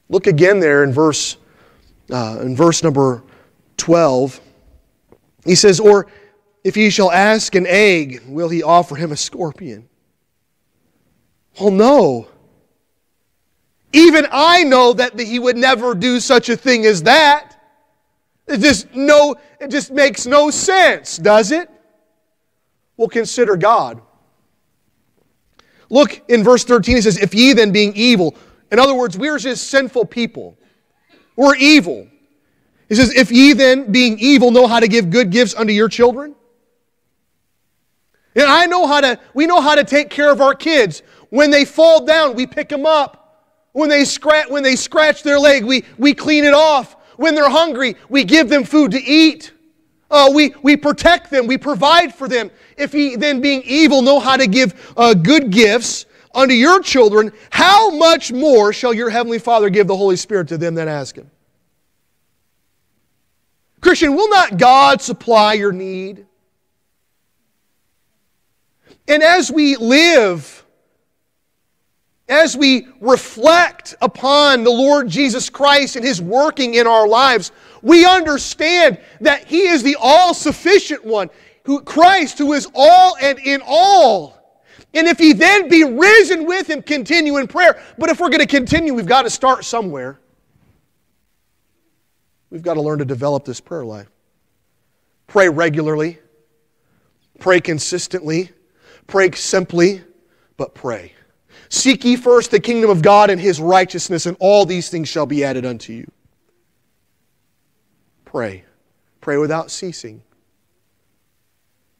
[0.09, 1.37] Look again there in verse,
[2.11, 3.23] uh, in verse number
[3.77, 4.41] 12.
[5.45, 6.07] He says, Or
[6.65, 9.89] if he shall ask an egg, will he offer him a scorpion?
[11.61, 12.29] Well, no.
[13.93, 17.57] Even I know that he would never do such a thing as that.
[18.47, 21.69] It just no, it just makes no sense, does it?
[22.97, 24.01] Well, consider God.
[25.89, 28.37] Look in verse 13, it says, If ye then being evil,
[28.71, 30.57] in other words, we're just sinful people.
[31.35, 32.07] We're evil.
[32.89, 35.89] He says, If ye then, being evil, know how to give good gifts unto your
[35.89, 36.35] children.
[38.35, 41.03] And I know how to, we know how to take care of our kids.
[41.31, 43.20] When they fall down, we pick them up.
[43.73, 46.97] When they scratch, when they scratch their leg, we, we clean it off.
[47.17, 49.53] When they're hungry, we give them food to eat.
[50.11, 52.51] Uh, we, we protect them, we provide for them.
[52.77, 57.33] If he then, being evil, know how to give uh, good gifts unto your children,
[57.51, 61.17] how much more shall your heavenly Father give the Holy Spirit to them that ask
[61.17, 61.31] him?
[63.81, 66.27] Christian, will not God supply your need?
[69.09, 70.65] And as we live,
[72.31, 77.51] as we reflect upon the Lord Jesus Christ and His working in our lives,
[77.83, 81.29] we understand that He is the all sufficient one,
[81.65, 84.65] who, Christ, who is all and in all.
[84.95, 87.83] And if He then be risen with Him, continue in prayer.
[87.99, 90.21] But if we're going to continue, we've got to start somewhere.
[92.49, 94.09] We've got to learn to develop this prayer life.
[95.27, 96.19] Pray regularly,
[97.39, 98.51] pray consistently,
[99.07, 100.03] pray simply,
[100.57, 101.13] but pray.
[101.71, 105.25] Seek ye first the kingdom of God and his righteousness, and all these things shall
[105.25, 106.11] be added unto you.
[108.25, 108.65] Pray.
[109.21, 110.23] Pray without ceasing.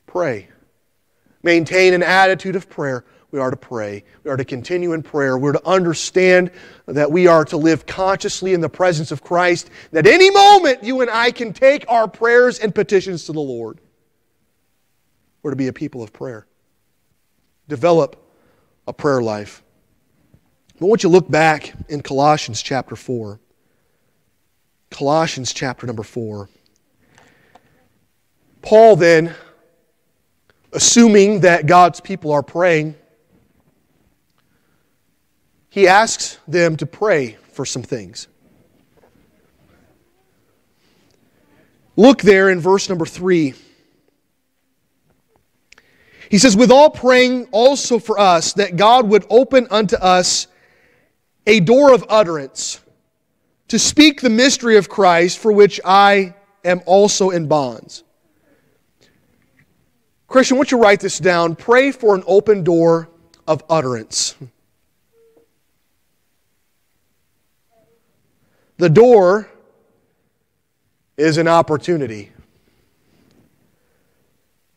[0.07, 0.49] Pray.
[1.45, 3.05] Maintain an attitude of prayer.
[3.31, 4.03] We are to pray.
[4.25, 5.39] We are to continue in prayer.
[5.39, 6.51] We're to understand
[6.87, 11.01] that we are to live consciously in the presence of Christ, that any moment you
[11.01, 13.81] and I can take our prayers and petitions to the Lord.
[15.45, 16.49] We're to be a people of prayer.
[17.69, 18.17] Develop
[18.91, 19.63] a prayer life.
[20.81, 23.39] I want you look back in Colossians chapter 4.
[24.91, 26.49] Colossians chapter number 4.
[28.63, 29.33] Paul then,
[30.73, 32.97] assuming that God's people are praying,
[35.69, 38.27] he asks them to pray for some things.
[41.95, 43.55] Look there in verse number 3.
[46.31, 50.47] He says, With all praying also for us that God would open unto us
[51.47, 52.81] a door of utterance
[53.69, 58.05] to speak the mystery of Christ, for which I am also in bonds.
[60.29, 61.57] Christian, why don't you write this down?
[61.57, 63.09] Pray for an open door
[63.49, 64.37] of utterance.
[68.77, 69.51] The door
[71.17, 72.31] is an opportunity.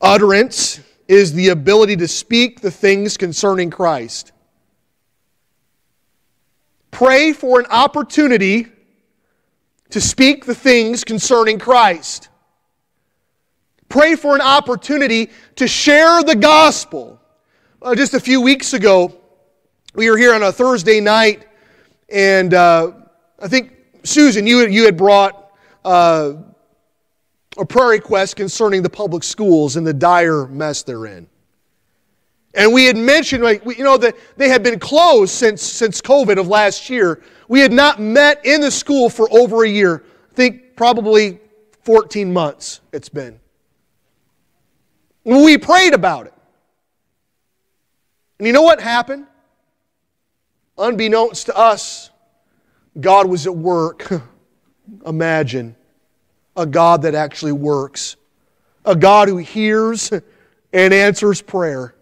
[0.01, 0.81] Utterance
[1.13, 4.31] is the ability to speak the things concerning Christ.
[6.89, 8.67] Pray for an opportunity
[9.91, 12.29] to speak the things concerning Christ.
[13.89, 17.21] Pray for an opportunity to share the gospel.
[17.79, 19.15] Uh, just a few weeks ago,
[19.93, 21.47] we were here on a Thursday night,
[22.09, 22.91] and uh,
[23.39, 23.71] I think,
[24.03, 25.51] Susan, you, you had brought
[25.85, 26.33] uh,
[27.57, 31.27] a prayer request concerning the public schools and the dire mess they're in.
[32.55, 36.39] And we had mentioned, like, you know, that they had been closed since, since COVID
[36.39, 37.21] of last year.
[37.47, 40.03] We had not met in the school for over a year.
[40.31, 41.39] I think probably
[41.83, 43.39] 14 months it's been.
[45.23, 46.33] We prayed about it.
[48.37, 49.25] And you know what happened?
[50.77, 52.09] Unbeknownst to us,
[52.99, 54.11] God was at work.
[55.05, 55.75] Imagine
[56.55, 58.15] a God that actually works,
[58.85, 60.11] a God who hears
[60.73, 61.95] and answers prayer.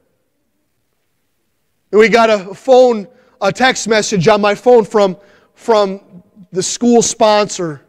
[1.92, 3.08] We got a phone,
[3.42, 5.18] a text message on my phone from,
[5.56, 7.82] from the school sponsor.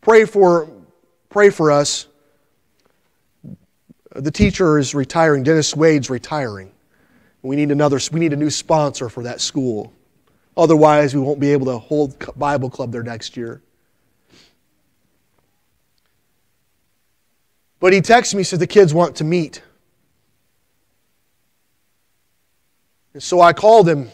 [0.00, 0.70] Pray for,
[1.28, 2.06] pray for us.
[4.14, 5.42] The teacher is retiring.
[5.42, 6.72] Dennis Wade's retiring.
[7.42, 8.00] We need another.
[8.10, 9.92] We need a new sponsor for that school.
[10.56, 13.62] Otherwise, we won't be able to hold Bible club there next year.
[17.80, 19.62] But he texts me, says the kids want to meet.
[23.14, 24.10] And so I called him.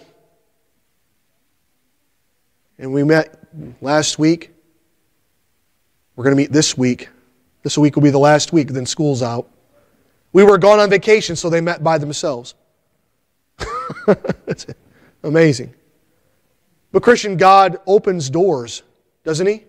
[2.79, 3.39] And we met
[3.81, 4.51] last week.
[6.17, 7.09] We're going to meet this week.
[7.63, 9.49] This week will be the last week, then school's out.
[10.33, 12.55] We were gone on vacation, so they met by themselves.
[14.07, 14.67] That's
[15.23, 15.73] amazing.
[16.93, 18.83] But Christian, God opens doors,
[19.25, 19.65] doesn't He?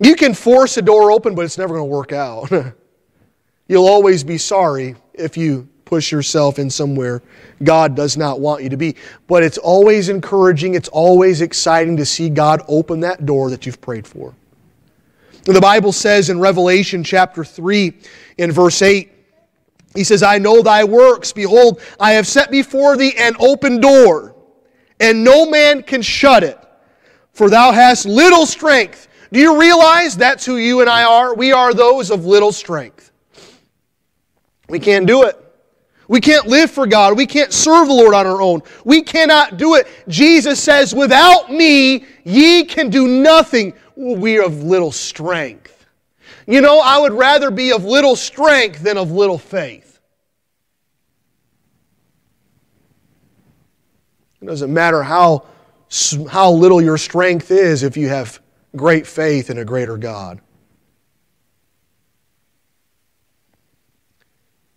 [0.00, 2.50] You can force a door open, but it's never going to work out.
[3.68, 7.22] You'll always be sorry if you push yourself in somewhere
[7.62, 8.96] God does not want you to be.
[9.26, 13.80] But it's always encouraging, it's always exciting to see God open that door that you've
[13.80, 14.34] prayed for.
[15.46, 17.92] And the Bible says in Revelation chapter 3,
[18.38, 19.10] in verse 8,
[19.94, 21.32] he says, I know thy works.
[21.32, 24.36] Behold, I have set before thee an open door,
[25.00, 26.58] and no man can shut it.
[27.32, 29.08] For thou hast little strength.
[29.32, 31.34] Do you realize that's who you and I are?
[31.34, 33.12] We are those of little strength.
[34.68, 35.36] We can't do it.
[36.08, 37.16] We can't live for God.
[37.16, 38.62] We can't serve the Lord on our own.
[38.84, 39.86] We cannot do it.
[40.08, 43.74] Jesus says, Without me, ye can do nothing.
[43.94, 45.86] We are of little strength.
[46.48, 50.00] You know, I would rather be of little strength than of little faith.
[54.42, 55.46] It doesn't matter how,
[56.28, 58.39] how little your strength is if you have
[58.76, 60.40] great faith in a greater God.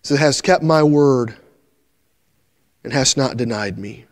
[0.02, 1.36] So has kept my word
[2.84, 4.06] and has not denied me.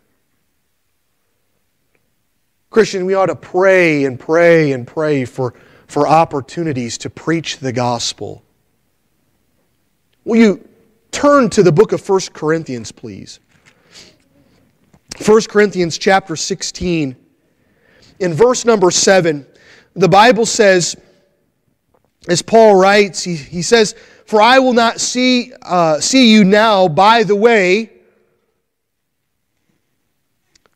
[2.70, 5.54] Christian, we ought to pray and pray and pray for,
[5.88, 8.44] for opportunities to preach the gospel.
[10.24, 10.70] Will you
[11.12, 13.42] turn to the book of 1 Corinthians, please?
[15.26, 17.18] 1 Corinthians chapter 16.
[18.20, 19.46] In verse number 7,
[19.96, 20.96] the Bible says,
[22.28, 23.96] as Paul writes, he, he says,
[24.26, 27.92] For I will not see, uh, see you now by the way,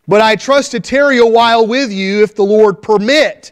[0.08, 3.52] but I trust to tarry a while with you if the Lord permit.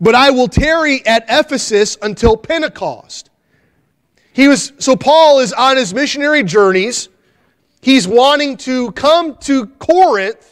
[0.00, 3.30] But I will tarry at Ephesus until Pentecost.
[4.32, 7.08] He was, so Paul is on his missionary journeys.
[7.82, 10.51] He's wanting to come to Corinth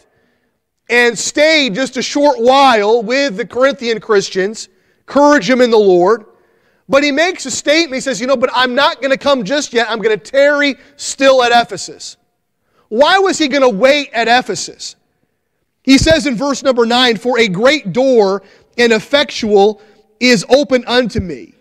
[0.91, 4.69] and stayed just a short while with the Corinthian Christians
[5.01, 6.27] encourage him in the Lord.
[6.89, 7.95] But he makes a statement.
[7.95, 9.89] He says, You know, but I'm not going to come just yet.
[9.89, 12.17] I'm going to tarry still at Ephesus.
[12.89, 14.97] Why was he going to wait at Ephesus?
[15.83, 18.43] He says in verse number 9, For a great door
[18.77, 19.81] and effectual
[20.19, 21.55] is open unto me,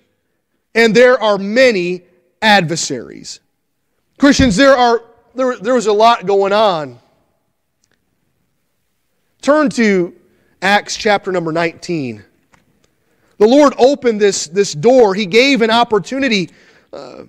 [0.74, 2.02] and there are many
[2.42, 3.40] adversaries.
[4.18, 5.04] Christians, there are
[5.36, 7.00] there, there was a lot going on.
[9.42, 10.14] Turn to
[10.62, 12.24] Acts chapter number 19.
[13.38, 16.50] The Lord opened this, this door, He gave an opportunity.
[16.92, 17.24] Uh,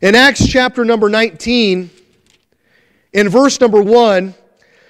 [0.00, 1.90] in Acts chapter number 19,
[3.12, 4.34] in verse number 1,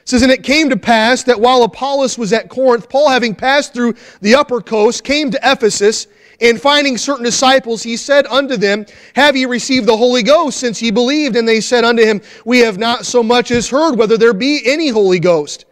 [0.05, 3.75] says, And it came to pass that while Apollos was at Corinth, Paul, having passed
[3.75, 6.07] through the upper coast, came to Ephesus,
[6.41, 8.87] and finding certain disciples, he said unto them,
[9.17, 11.37] Have ye received the Holy Ghost since ye believed?
[11.37, 14.63] And they said unto him, We have not so much as heard whether there be
[14.65, 15.65] any Holy Ghost.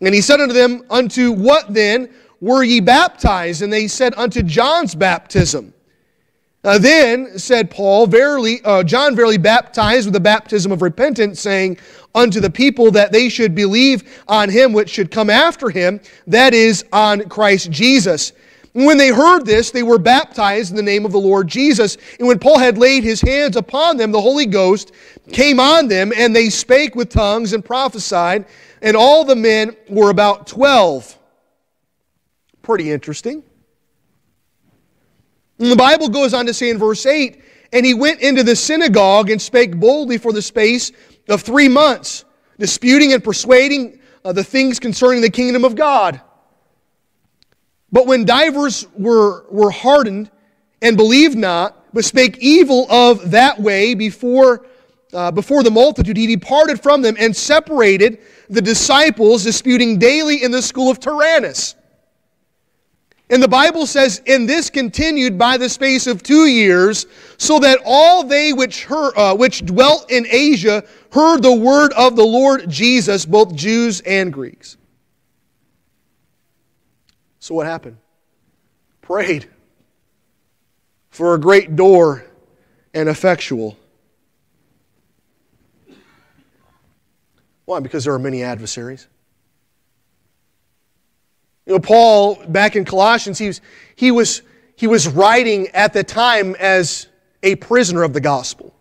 [0.00, 3.62] And he said unto them, Unto what then were ye baptized?
[3.62, 5.72] And they said, Unto John's baptism.
[6.64, 11.76] Uh, then said Paul, Verily, uh, John verily baptized with the baptism of repentance, saying
[12.14, 16.54] unto the people that they should believe on him which should come after him, that
[16.54, 18.32] is, on Christ Jesus.
[18.74, 21.96] When they heard this, they were baptized in the name of the Lord Jesus.
[22.18, 24.92] And when Paul had laid his hands upon them, the Holy Ghost
[25.32, 28.46] came on them, and they spake with tongues and prophesied
[28.84, 31.18] and all the men were about 12.
[32.60, 33.42] Pretty interesting.
[35.58, 38.54] And the Bible goes on to say in verse 8, and he went into the
[38.54, 40.92] synagogue and spake boldly for the space
[41.30, 42.26] of three months,
[42.58, 46.20] disputing and persuading uh, the things concerning the kingdom of God.
[47.94, 50.28] But when divers were, were hardened
[50.82, 54.66] and believed not, but spake evil of that way before,
[55.12, 58.18] uh, before the multitude, he departed from them and separated
[58.50, 61.76] the disciples disputing daily in the school of Tyrannus.
[63.30, 67.06] And the Bible says, and this continued by the space of two years,
[67.38, 70.82] so that all they which, heard, uh, which dwelt in Asia
[71.12, 74.78] heard the word of the Lord Jesus, both Jews and Greeks.
[77.44, 77.98] So what happened?
[79.02, 79.50] Prayed
[81.10, 82.24] for a great door
[82.94, 83.76] and effectual.
[87.66, 87.80] Why?
[87.80, 89.06] Because there are many adversaries.
[91.66, 93.60] You know, Paul, back in Colossians, he was,
[93.94, 94.40] he was,
[94.76, 97.08] he was writing at the time as
[97.42, 98.74] a prisoner of the gospel.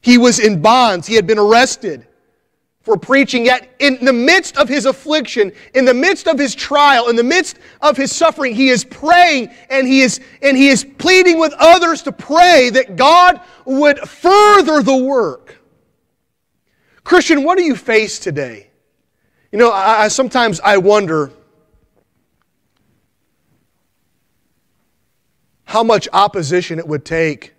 [0.00, 1.06] He was in bonds.
[1.06, 2.06] He had been arrested
[2.82, 3.44] for preaching.
[3.44, 7.22] Yet, in the midst of his affliction, in the midst of his trial, in the
[7.22, 11.52] midst of his suffering, he is praying and he is, and he is pleading with
[11.58, 15.56] others to pray that God would further the work.
[17.04, 18.70] Christian, what do you face today?
[19.52, 21.30] You know, I, I sometimes I wonder
[25.64, 27.54] how much opposition it would take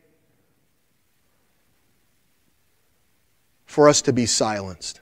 [3.66, 5.00] for us to be silenced.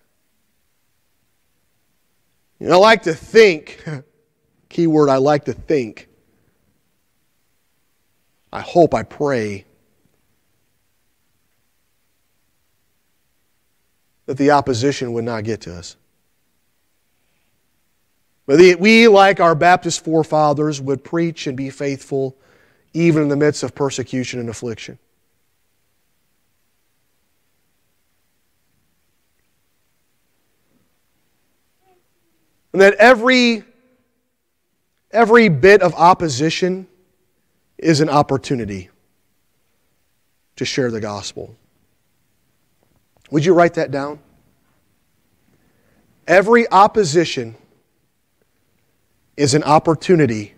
[2.59, 3.83] You know, I like to think,
[4.69, 6.07] key word, I like to think.
[8.51, 9.65] I hope, I pray
[14.25, 15.95] that the opposition would not get to us.
[18.45, 22.35] But we, like our Baptist forefathers, would preach and be faithful
[22.93, 24.97] even in the midst of persecution and affliction.
[32.73, 33.63] And that every,
[35.11, 36.87] every bit of opposition
[37.77, 38.89] is an opportunity
[40.57, 41.55] to share the gospel.
[43.31, 44.19] Would you write that down?
[46.27, 47.55] Every opposition
[49.37, 50.53] is an opportunity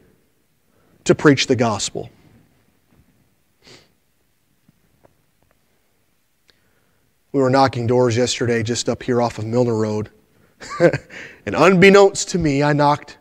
[1.03, 2.09] to preach the gospel.
[7.31, 10.09] We were knocking doors yesterday just up here off of Milner Road.
[11.53, 13.17] and unbeknownst to me, I knocked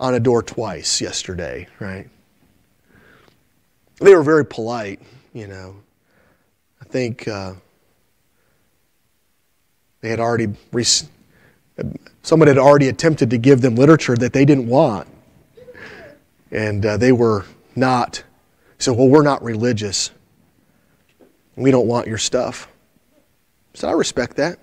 [0.00, 2.08] on a door twice yesterday, right?
[4.00, 5.02] They were very polite,
[5.34, 5.76] you know.
[6.80, 7.52] I think uh,
[10.00, 10.54] they had already,
[12.22, 15.06] someone had already attempted to give them literature that they didn't want.
[16.50, 17.44] And uh, they were
[17.76, 18.22] not,
[18.78, 20.12] so, well, we're not religious.
[21.56, 22.68] We don't want your stuff.
[23.74, 24.58] So I respect that.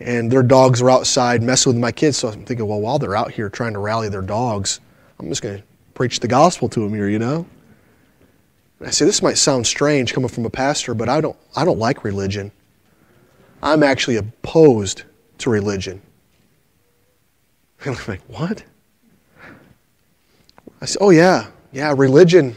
[0.00, 2.18] And their dogs were outside messing with my kids.
[2.18, 4.80] So I'm thinking, well, while they're out here trying to rally their dogs,
[5.18, 5.64] I'm just going to
[5.94, 7.46] preach the gospel to them here, you know?
[8.84, 11.78] I say, this might sound strange coming from a pastor, but I don't, I don't
[11.78, 12.52] like religion.
[13.62, 15.04] I'm actually opposed
[15.38, 16.02] to religion.
[17.84, 18.62] And I'm like, what?
[20.80, 22.54] I said, oh, yeah, yeah, religion,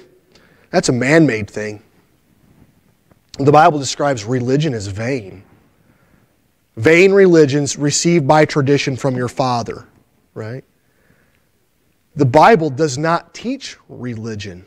[0.70, 1.82] that's a man made thing.
[3.40, 5.44] The Bible describes religion as vain.
[6.78, 9.88] Vain religions received by tradition from your father,
[10.36, 10.64] right?
[12.16, 14.66] The Bible does not teach religion.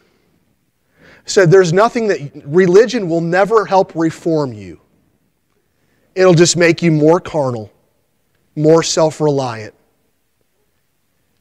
[1.24, 4.80] Said there's nothing that religion will never help reform you.
[6.16, 7.72] It'll just make you more carnal,
[8.56, 9.74] more self reliant.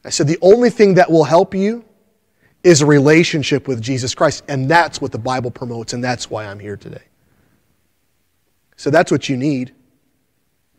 [0.04, 1.84] I said, the only thing that will help you
[2.62, 4.44] is a relationship with Jesus Christ.
[4.48, 7.02] And that's what the Bible promotes, and that's why I'm here today.
[8.76, 9.74] So that's what you need.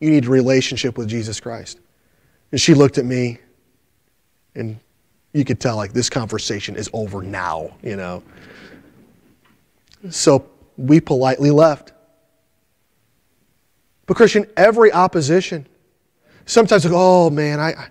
[0.02, 1.78] You need a relationship with Jesus Christ.
[2.50, 3.38] And she looked at me,
[4.56, 4.80] and
[5.32, 8.20] you could tell, like, this conversation is over now, you know.
[10.10, 11.92] So we politely left.
[14.06, 15.68] But Christian, every opposition,
[16.46, 17.88] sometimes like, oh man, I, I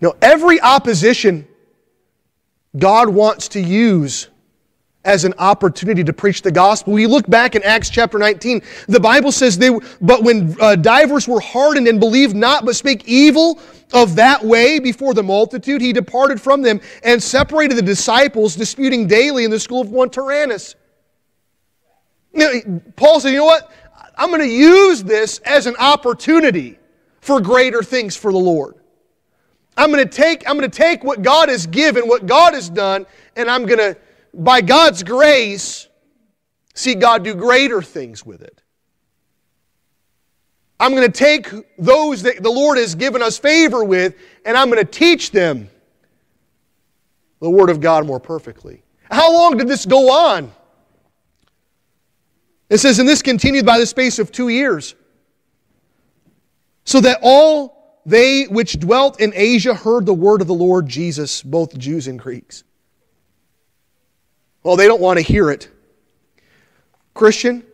[0.00, 1.44] no, every opposition
[2.78, 4.28] God wants to use
[5.04, 6.92] as an opportunity to preach the gospel.
[6.92, 11.26] We look back in Acts chapter 19, the Bible says they but when uh, divers
[11.26, 13.58] were hardened and believed not but spake evil
[13.92, 19.06] of that way before the multitude, he departed from them and separated the disciples, disputing
[19.06, 20.76] daily in the school of one Tyrannus.
[22.32, 23.70] You know, Paul said, you know what?
[24.16, 26.78] I'm going to use this as an opportunity
[27.20, 28.74] for greater things for the Lord.
[29.76, 32.68] I'm going to take, I'm going to take what God has given, what God has
[32.68, 33.96] done, and I'm going to,
[34.34, 35.88] by God's grace,
[36.74, 38.62] see God do greater things with it.
[40.80, 44.68] I'm going to take those that the Lord has given us favor with, and I'm
[44.68, 45.68] going to teach them
[47.40, 48.82] the Word of God more perfectly.
[49.10, 50.50] How long did this go on?
[52.68, 54.94] It says, and this continued by the space of two years.
[56.84, 61.42] So that all they which dwelt in Asia heard the word of the Lord Jesus,
[61.42, 62.64] both Jews and Greeks.
[64.62, 65.68] Well, they don't want to hear it.
[67.14, 67.64] Christian,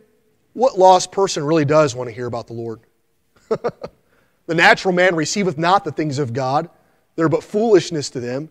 [0.53, 2.79] what lost person really does want to hear about the Lord?
[3.49, 6.69] the natural man receiveth not the things of God,
[7.15, 8.49] they're but foolishness to them.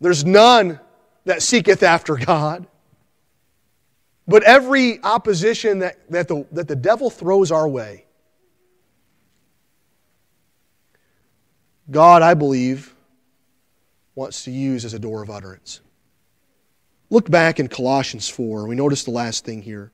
[0.00, 0.80] There's none
[1.24, 2.66] that seeketh after God.
[4.26, 8.06] But every opposition that, that, the, that the devil throws our way,
[11.90, 12.91] God, I believe,
[14.14, 15.80] wants to use as a door of utterance.
[17.10, 18.66] Look back in Colossians 4.
[18.66, 19.92] We notice the last thing here.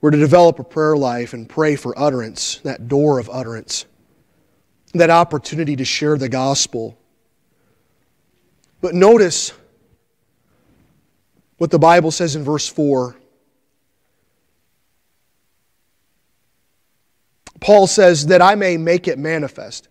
[0.00, 3.84] We're to develop a prayer life and pray for utterance, that door of utterance,
[4.94, 6.98] that opportunity to share the gospel.
[8.80, 9.52] But notice
[11.58, 13.14] what the Bible says in verse 4.
[17.60, 19.89] Paul says, that I may make it manifest.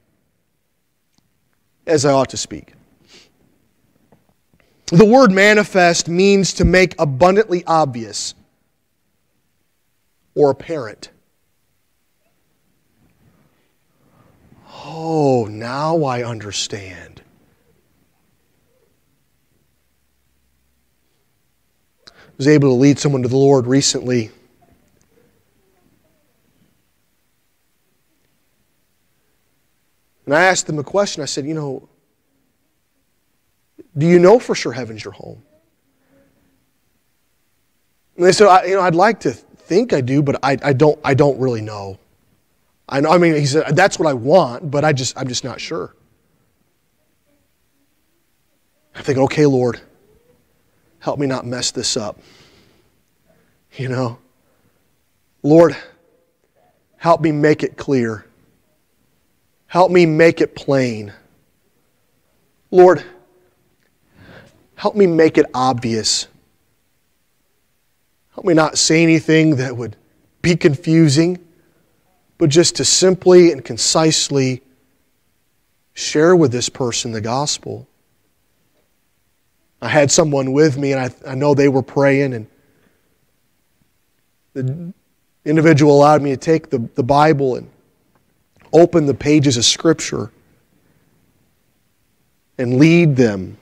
[1.89, 2.73] As I ought to speak.
[4.87, 8.33] The word manifest means to make abundantly obvious
[10.35, 11.11] or apparent.
[14.73, 17.21] Oh, now I understand.
[22.07, 24.31] I was able to lead someone to the Lord recently.
[30.29, 31.23] And I asked them a question.
[31.23, 31.89] I said, You know,
[33.97, 35.41] do you know for sure heaven's your home?
[38.15, 40.73] And they said, I, you know, I'd like to think I do, but I, I,
[40.73, 41.97] don't, I don't really know.
[42.87, 45.43] I, know, I mean, he said, that's what I want, but I just, I'm just
[45.43, 45.95] not sure.
[48.93, 49.81] I think, okay, Lord,
[50.99, 52.19] help me not mess this up.
[53.77, 54.19] You know?
[55.41, 55.75] Lord,
[56.97, 58.27] help me make it clear.
[59.69, 61.13] Help me make it plain.
[62.71, 63.03] Lord,
[64.73, 66.27] help me make it obvious.
[68.33, 69.95] Help me not say anything that would
[70.41, 71.37] be confusing,
[72.39, 74.63] but just to simply and concisely
[75.93, 77.87] share with this person the gospel.
[79.83, 82.47] I had someone with me, and I, I know they were praying, and
[84.53, 84.93] the
[85.45, 87.69] individual allowed me to take the, the Bible and
[88.73, 90.31] open the pages of Scripture
[92.57, 93.57] and lead them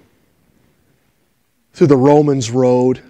[1.73, 3.01] through the Romans road.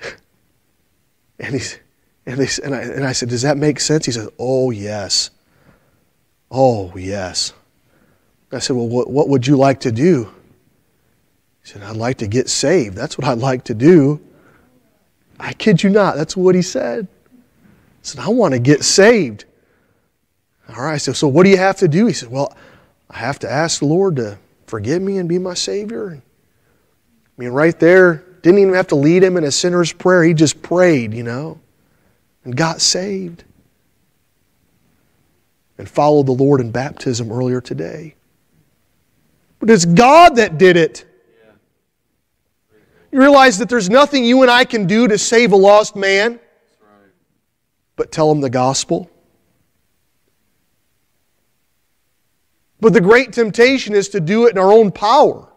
[1.38, 1.76] And, he's,
[2.24, 4.06] and, they, and, I, and I said, Does that make sense?
[4.06, 5.30] He said, Oh, yes.
[6.52, 7.52] Oh, yes.
[8.52, 10.32] I said, Well, what, what would you like to do?
[11.64, 12.96] He said, I'd like to get saved.
[12.96, 14.20] That's what I'd like to do.
[15.40, 16.16] I kid you not.
[16.16, 17.08] That's what he said.
[18.02, 19.44] I said, I want to get saved.
[20.68, 21.00] All right.
[21.00, 22.06] Said, So what do you have to do?
[22.06, 22.56] He said, Well,
[23.08, 26.20] I have to ask the Lord to forgive me and be my Savior.
[26.20, 30.24] I mean, right there, didn't even have to lead him in a sinner's prayer.
[30.24, 31.60] He just prayed, you know,
[32.44, 33.44] and got saved.
[35.78, 38.14] And followed the Lord in baptism earlier today.
[39.60, 41.04] But it's God that did it.
[43.12, 46.40] You realize that there's nothing you and I can do to save a lost man
[48.02, 49.08] but tell them the gospel.
[52.80, 55.48] But the great temptation is to do it in our own power.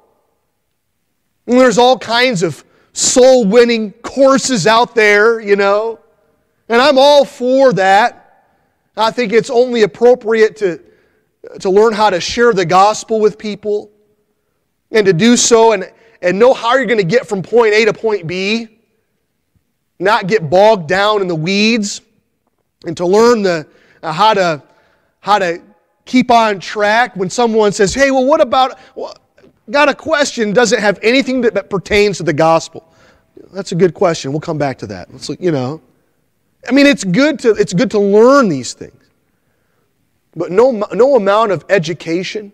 [1.48, 5.98] And there's all kinds of soul winning courses out there, you know.
[6.70, 8.46] And I'm all for that.
[8.96, 10.80] I think it's only appropriate to,
[11.62, 13.90] to learn how to share the gospel with people
[14.92, 15.92] and to do so and,
[16.22, 18.68] and know how you're going to get from point A to point B,
[19.98, 22.02] not get bogged down in the weeds,
[22.86, 23.68] and to learn the,
[24.04, 24.62] uh, how, to,
[25.20, 25.62] how to
[26.06, 29.16] keep on track when someone says, hey, well, what about, well,
[29.72, 32.92] got a question, doesn't have anything that, that, pertains to the gospel.
[33.52, 34.32] That's a good question.
[34.32, 35.12] We'll come back to that.
[35.12, 35.82] Let's, you know.
[36.68, 38.94] I mean, it's good to, it's good to learn these things.
[40.36, 42.52] But no, no amount of education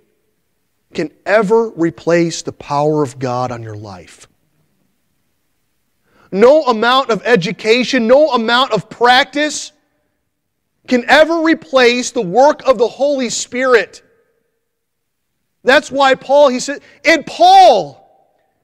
[0.93, 4.27] can ever replace the power of God on your life.
[6.31, 9.71] No amount of education, no amount of practice
[10.87, 14.01] can ever replace the work of the Holy Spirit.
[15.63, 17.97] That's why Paul, he said, and Paul,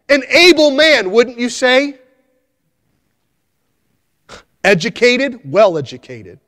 [0.10, 2.00] an able man, wouldn't you say?
[4.64, 6.40] Educated, well educated.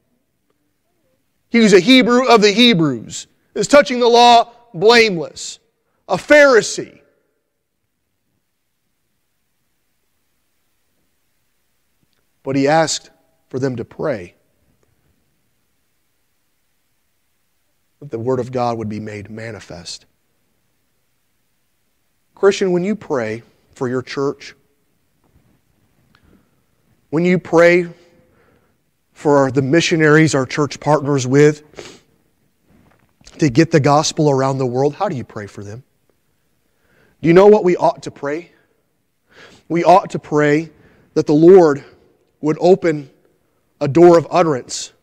[1.49, 5.59] He was a Hebrew of the Hebrews, is touching the law blameless,
[6.07, 6.99] a Pharisee.
[12.43, 13.09] But he asked
[13.49, 14.35] for them to pray.
[17.99, 20.05] That the Word of God would be made manifest.
[22.33, 23.43] Christian, when you pray
[23.73, 24.55] for your church,
[27.09, 27.87] when you pray
[29.11, 32.01] for the missionaries our church partners with
[33.39, 35.83] to get the gospel around the world, how do you pray for them?
[37.21, 38.51] Do you know what we ought to pray?
[39.67, 40.69] We ought to pray
[41.15, 41.83] that the Lord
[42.39, 43.09] would open
[43.81, 44.93] a door of utterance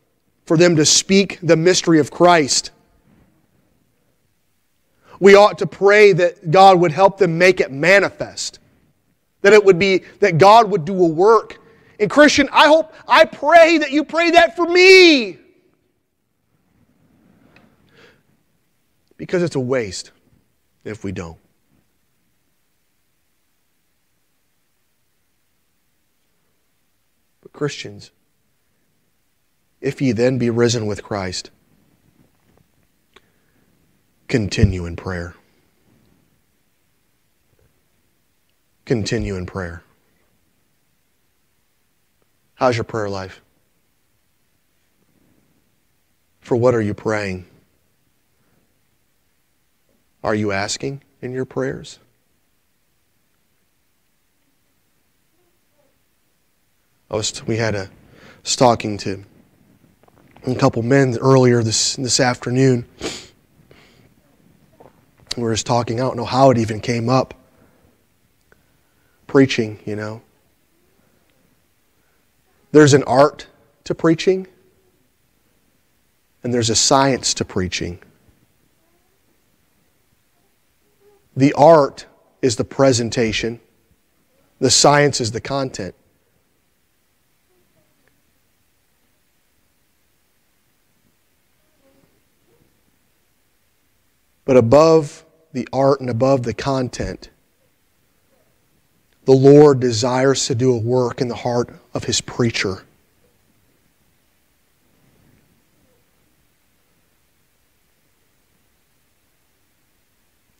[0.46, 2.70] for them to speak the mystery of Christ
[5.20, 8.58] we ought to pray that God would help them make it manifest.
[9.42, 11.58] That it would be, that God would do a work.
[11.98, 15.38] And Christian, I hope, I pray that you pray that for me.
[19.16, 20.10] Because it's a waste
[20.84, 21.38] if we don't.
[27.40, 28.10] But Christians,
[29.80, 31.50] if ye then be risen with Christ,
[34.28, 35.34] continue in prayer.
[38.84, 39.82] Continue in prayer.
[42.54, 43.42] How's your prayer life?
[46.40, 47.46] For what are you praying?
[50.22, 51.98] Are you asking in your prayers?
[57.10, 57.90] I was, we had a
[58.42, 59.24] was talking to
[60.46, 62.84] a couple men earlier this this afternoon.
[65.36, 66.00] We were just talking.
[66.00, 67.34] I don't know how it even came up.
[69.26, 70.22] Preaching, you know.
[72.72, 73.46] There's an art
[73.84, 74.46] to preaching,
[76.42, 77.98] and there's a science to preaching.
[81.36, 82.06] The art
[82.40, 83.60] is the presentation,
[84.58, 85.94] the science is the content.
[94.46, 95.25] But above
[95.56, 97.30] the art and above the content,
[99.24, 102.84] the Lord desires to do a work in the heart of his preacher.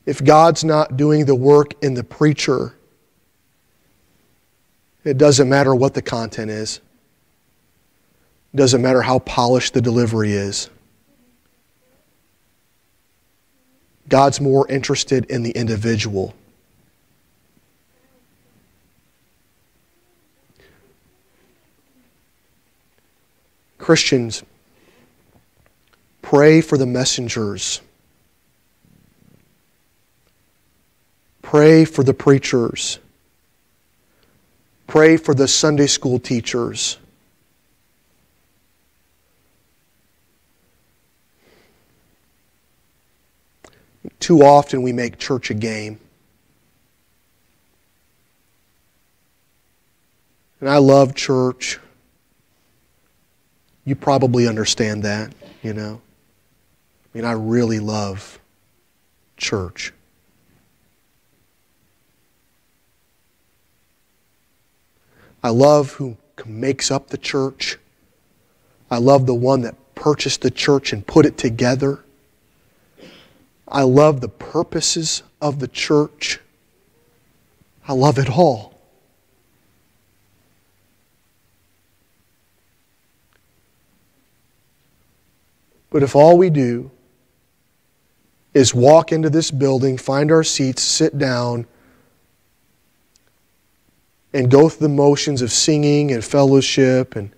[0.07, 2.73] If God's not doing the work in the preacher,
[5.05, 6.81] it doesn't matter what the content is.
[8.55, 10.71] It doesn't matter how polished the delivery is.
[14.09, 16.35] God's more interested in the individual.
[23.79, 24.43] Christians,
[26.23, 27.81] pray for the messengers.
[31.43, 32.99] Pray for the preachers.
[34.89, 36.99] Pray for the Sunday school teachers.
[44.21, 46.01] Too often we make church a game.
[50.61, 51.79] And I love church.
[53.85, 56.01] You probably understand that, you know.
[57.05, 58.39] I mean, I really love
[59.37, 59.93] church.
[65.43, 67.79] I love who makes up the church.
[68.91, 72.03] I love the one that purchased the church and put it together.
[73.69, 76.41] I love the purposes of the church.
[77.89, 78.75] I love it all.
[85.91, 86.91] But if all we do
[88.55, 91.67] is walk into this building, find our seats, sit down,
[94.33, 97.31] and go through the motions of singing and fellowship, and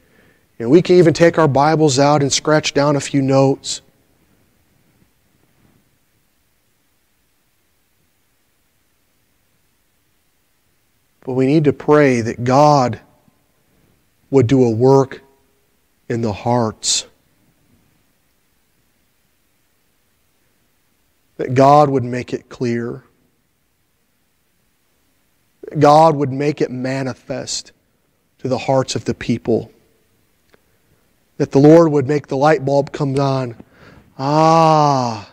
[0.58, 3.82] know, we can even take our Bibles out and scratch down a few notes.
[11.28, 13.00] But we need to pray that God
[14.30, 15.20] would do a work
[16.08, 17.06] in the hearts.
[21.36, 23.04] That God would make it clear.
[25.64, 27.72] That God would make it manifest
[28.38, 29.70] to the hearts of the people.
[31.36, 33.54] That the Lord would make the light bulb come on.
[34.18, 35.30] Ah,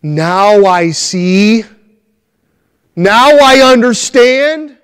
[0.00, 1.64] now I see.
[2.96, 4.76] Now I understand.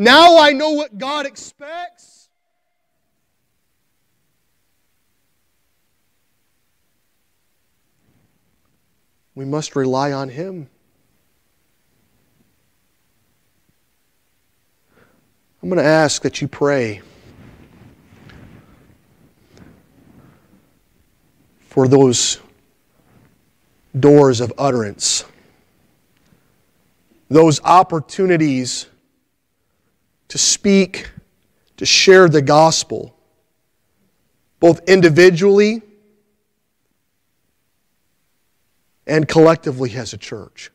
[0.00, 2.28] Now I know what God expects.
[9.34, 10.68] We must rely on Him.
[15.60, 17.02] I'm going to ask that you pray
[21.58, 22.38] for those
[23.98, 25.24] doors of utterance,
[27.28, 28.86] those opportunities
[30.28, 31.10] to speak,
[31.76, 33.14] to share the gospel,
[34.60, 35.82] both individually
[39.06, 40.70] and collectively as a church.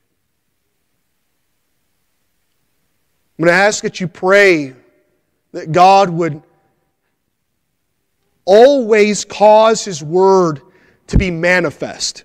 [3.37, 4.73] I'm going to ask that you pray
[5.51, 6.41] that God would
[8.45, 10.61] always cause His Word
[11.07, 12.23] to be manifest.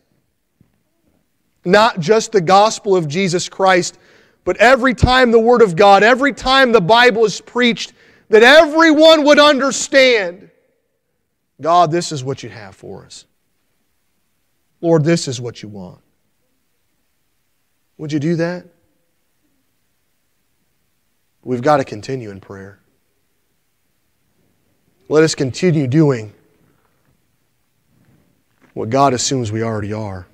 [1.64, 3.98] Not just the gospel of Jesus Christ,
[4.48, 7.92] but every time the Word of God, every time the Bible is preached,
[8.30, 10.48] that everyone would understand
[11.60, 13.26] God, this is what you have for us.
[14.80, 16.00] Lord, this is what you want.
[17.98, 18.64] Would you do that?
[21.44, 22.80] We've got to continue in prayer.
[25.10, 26.32] Let us continue doing
[28.72, 30.26] what God assumes we already are.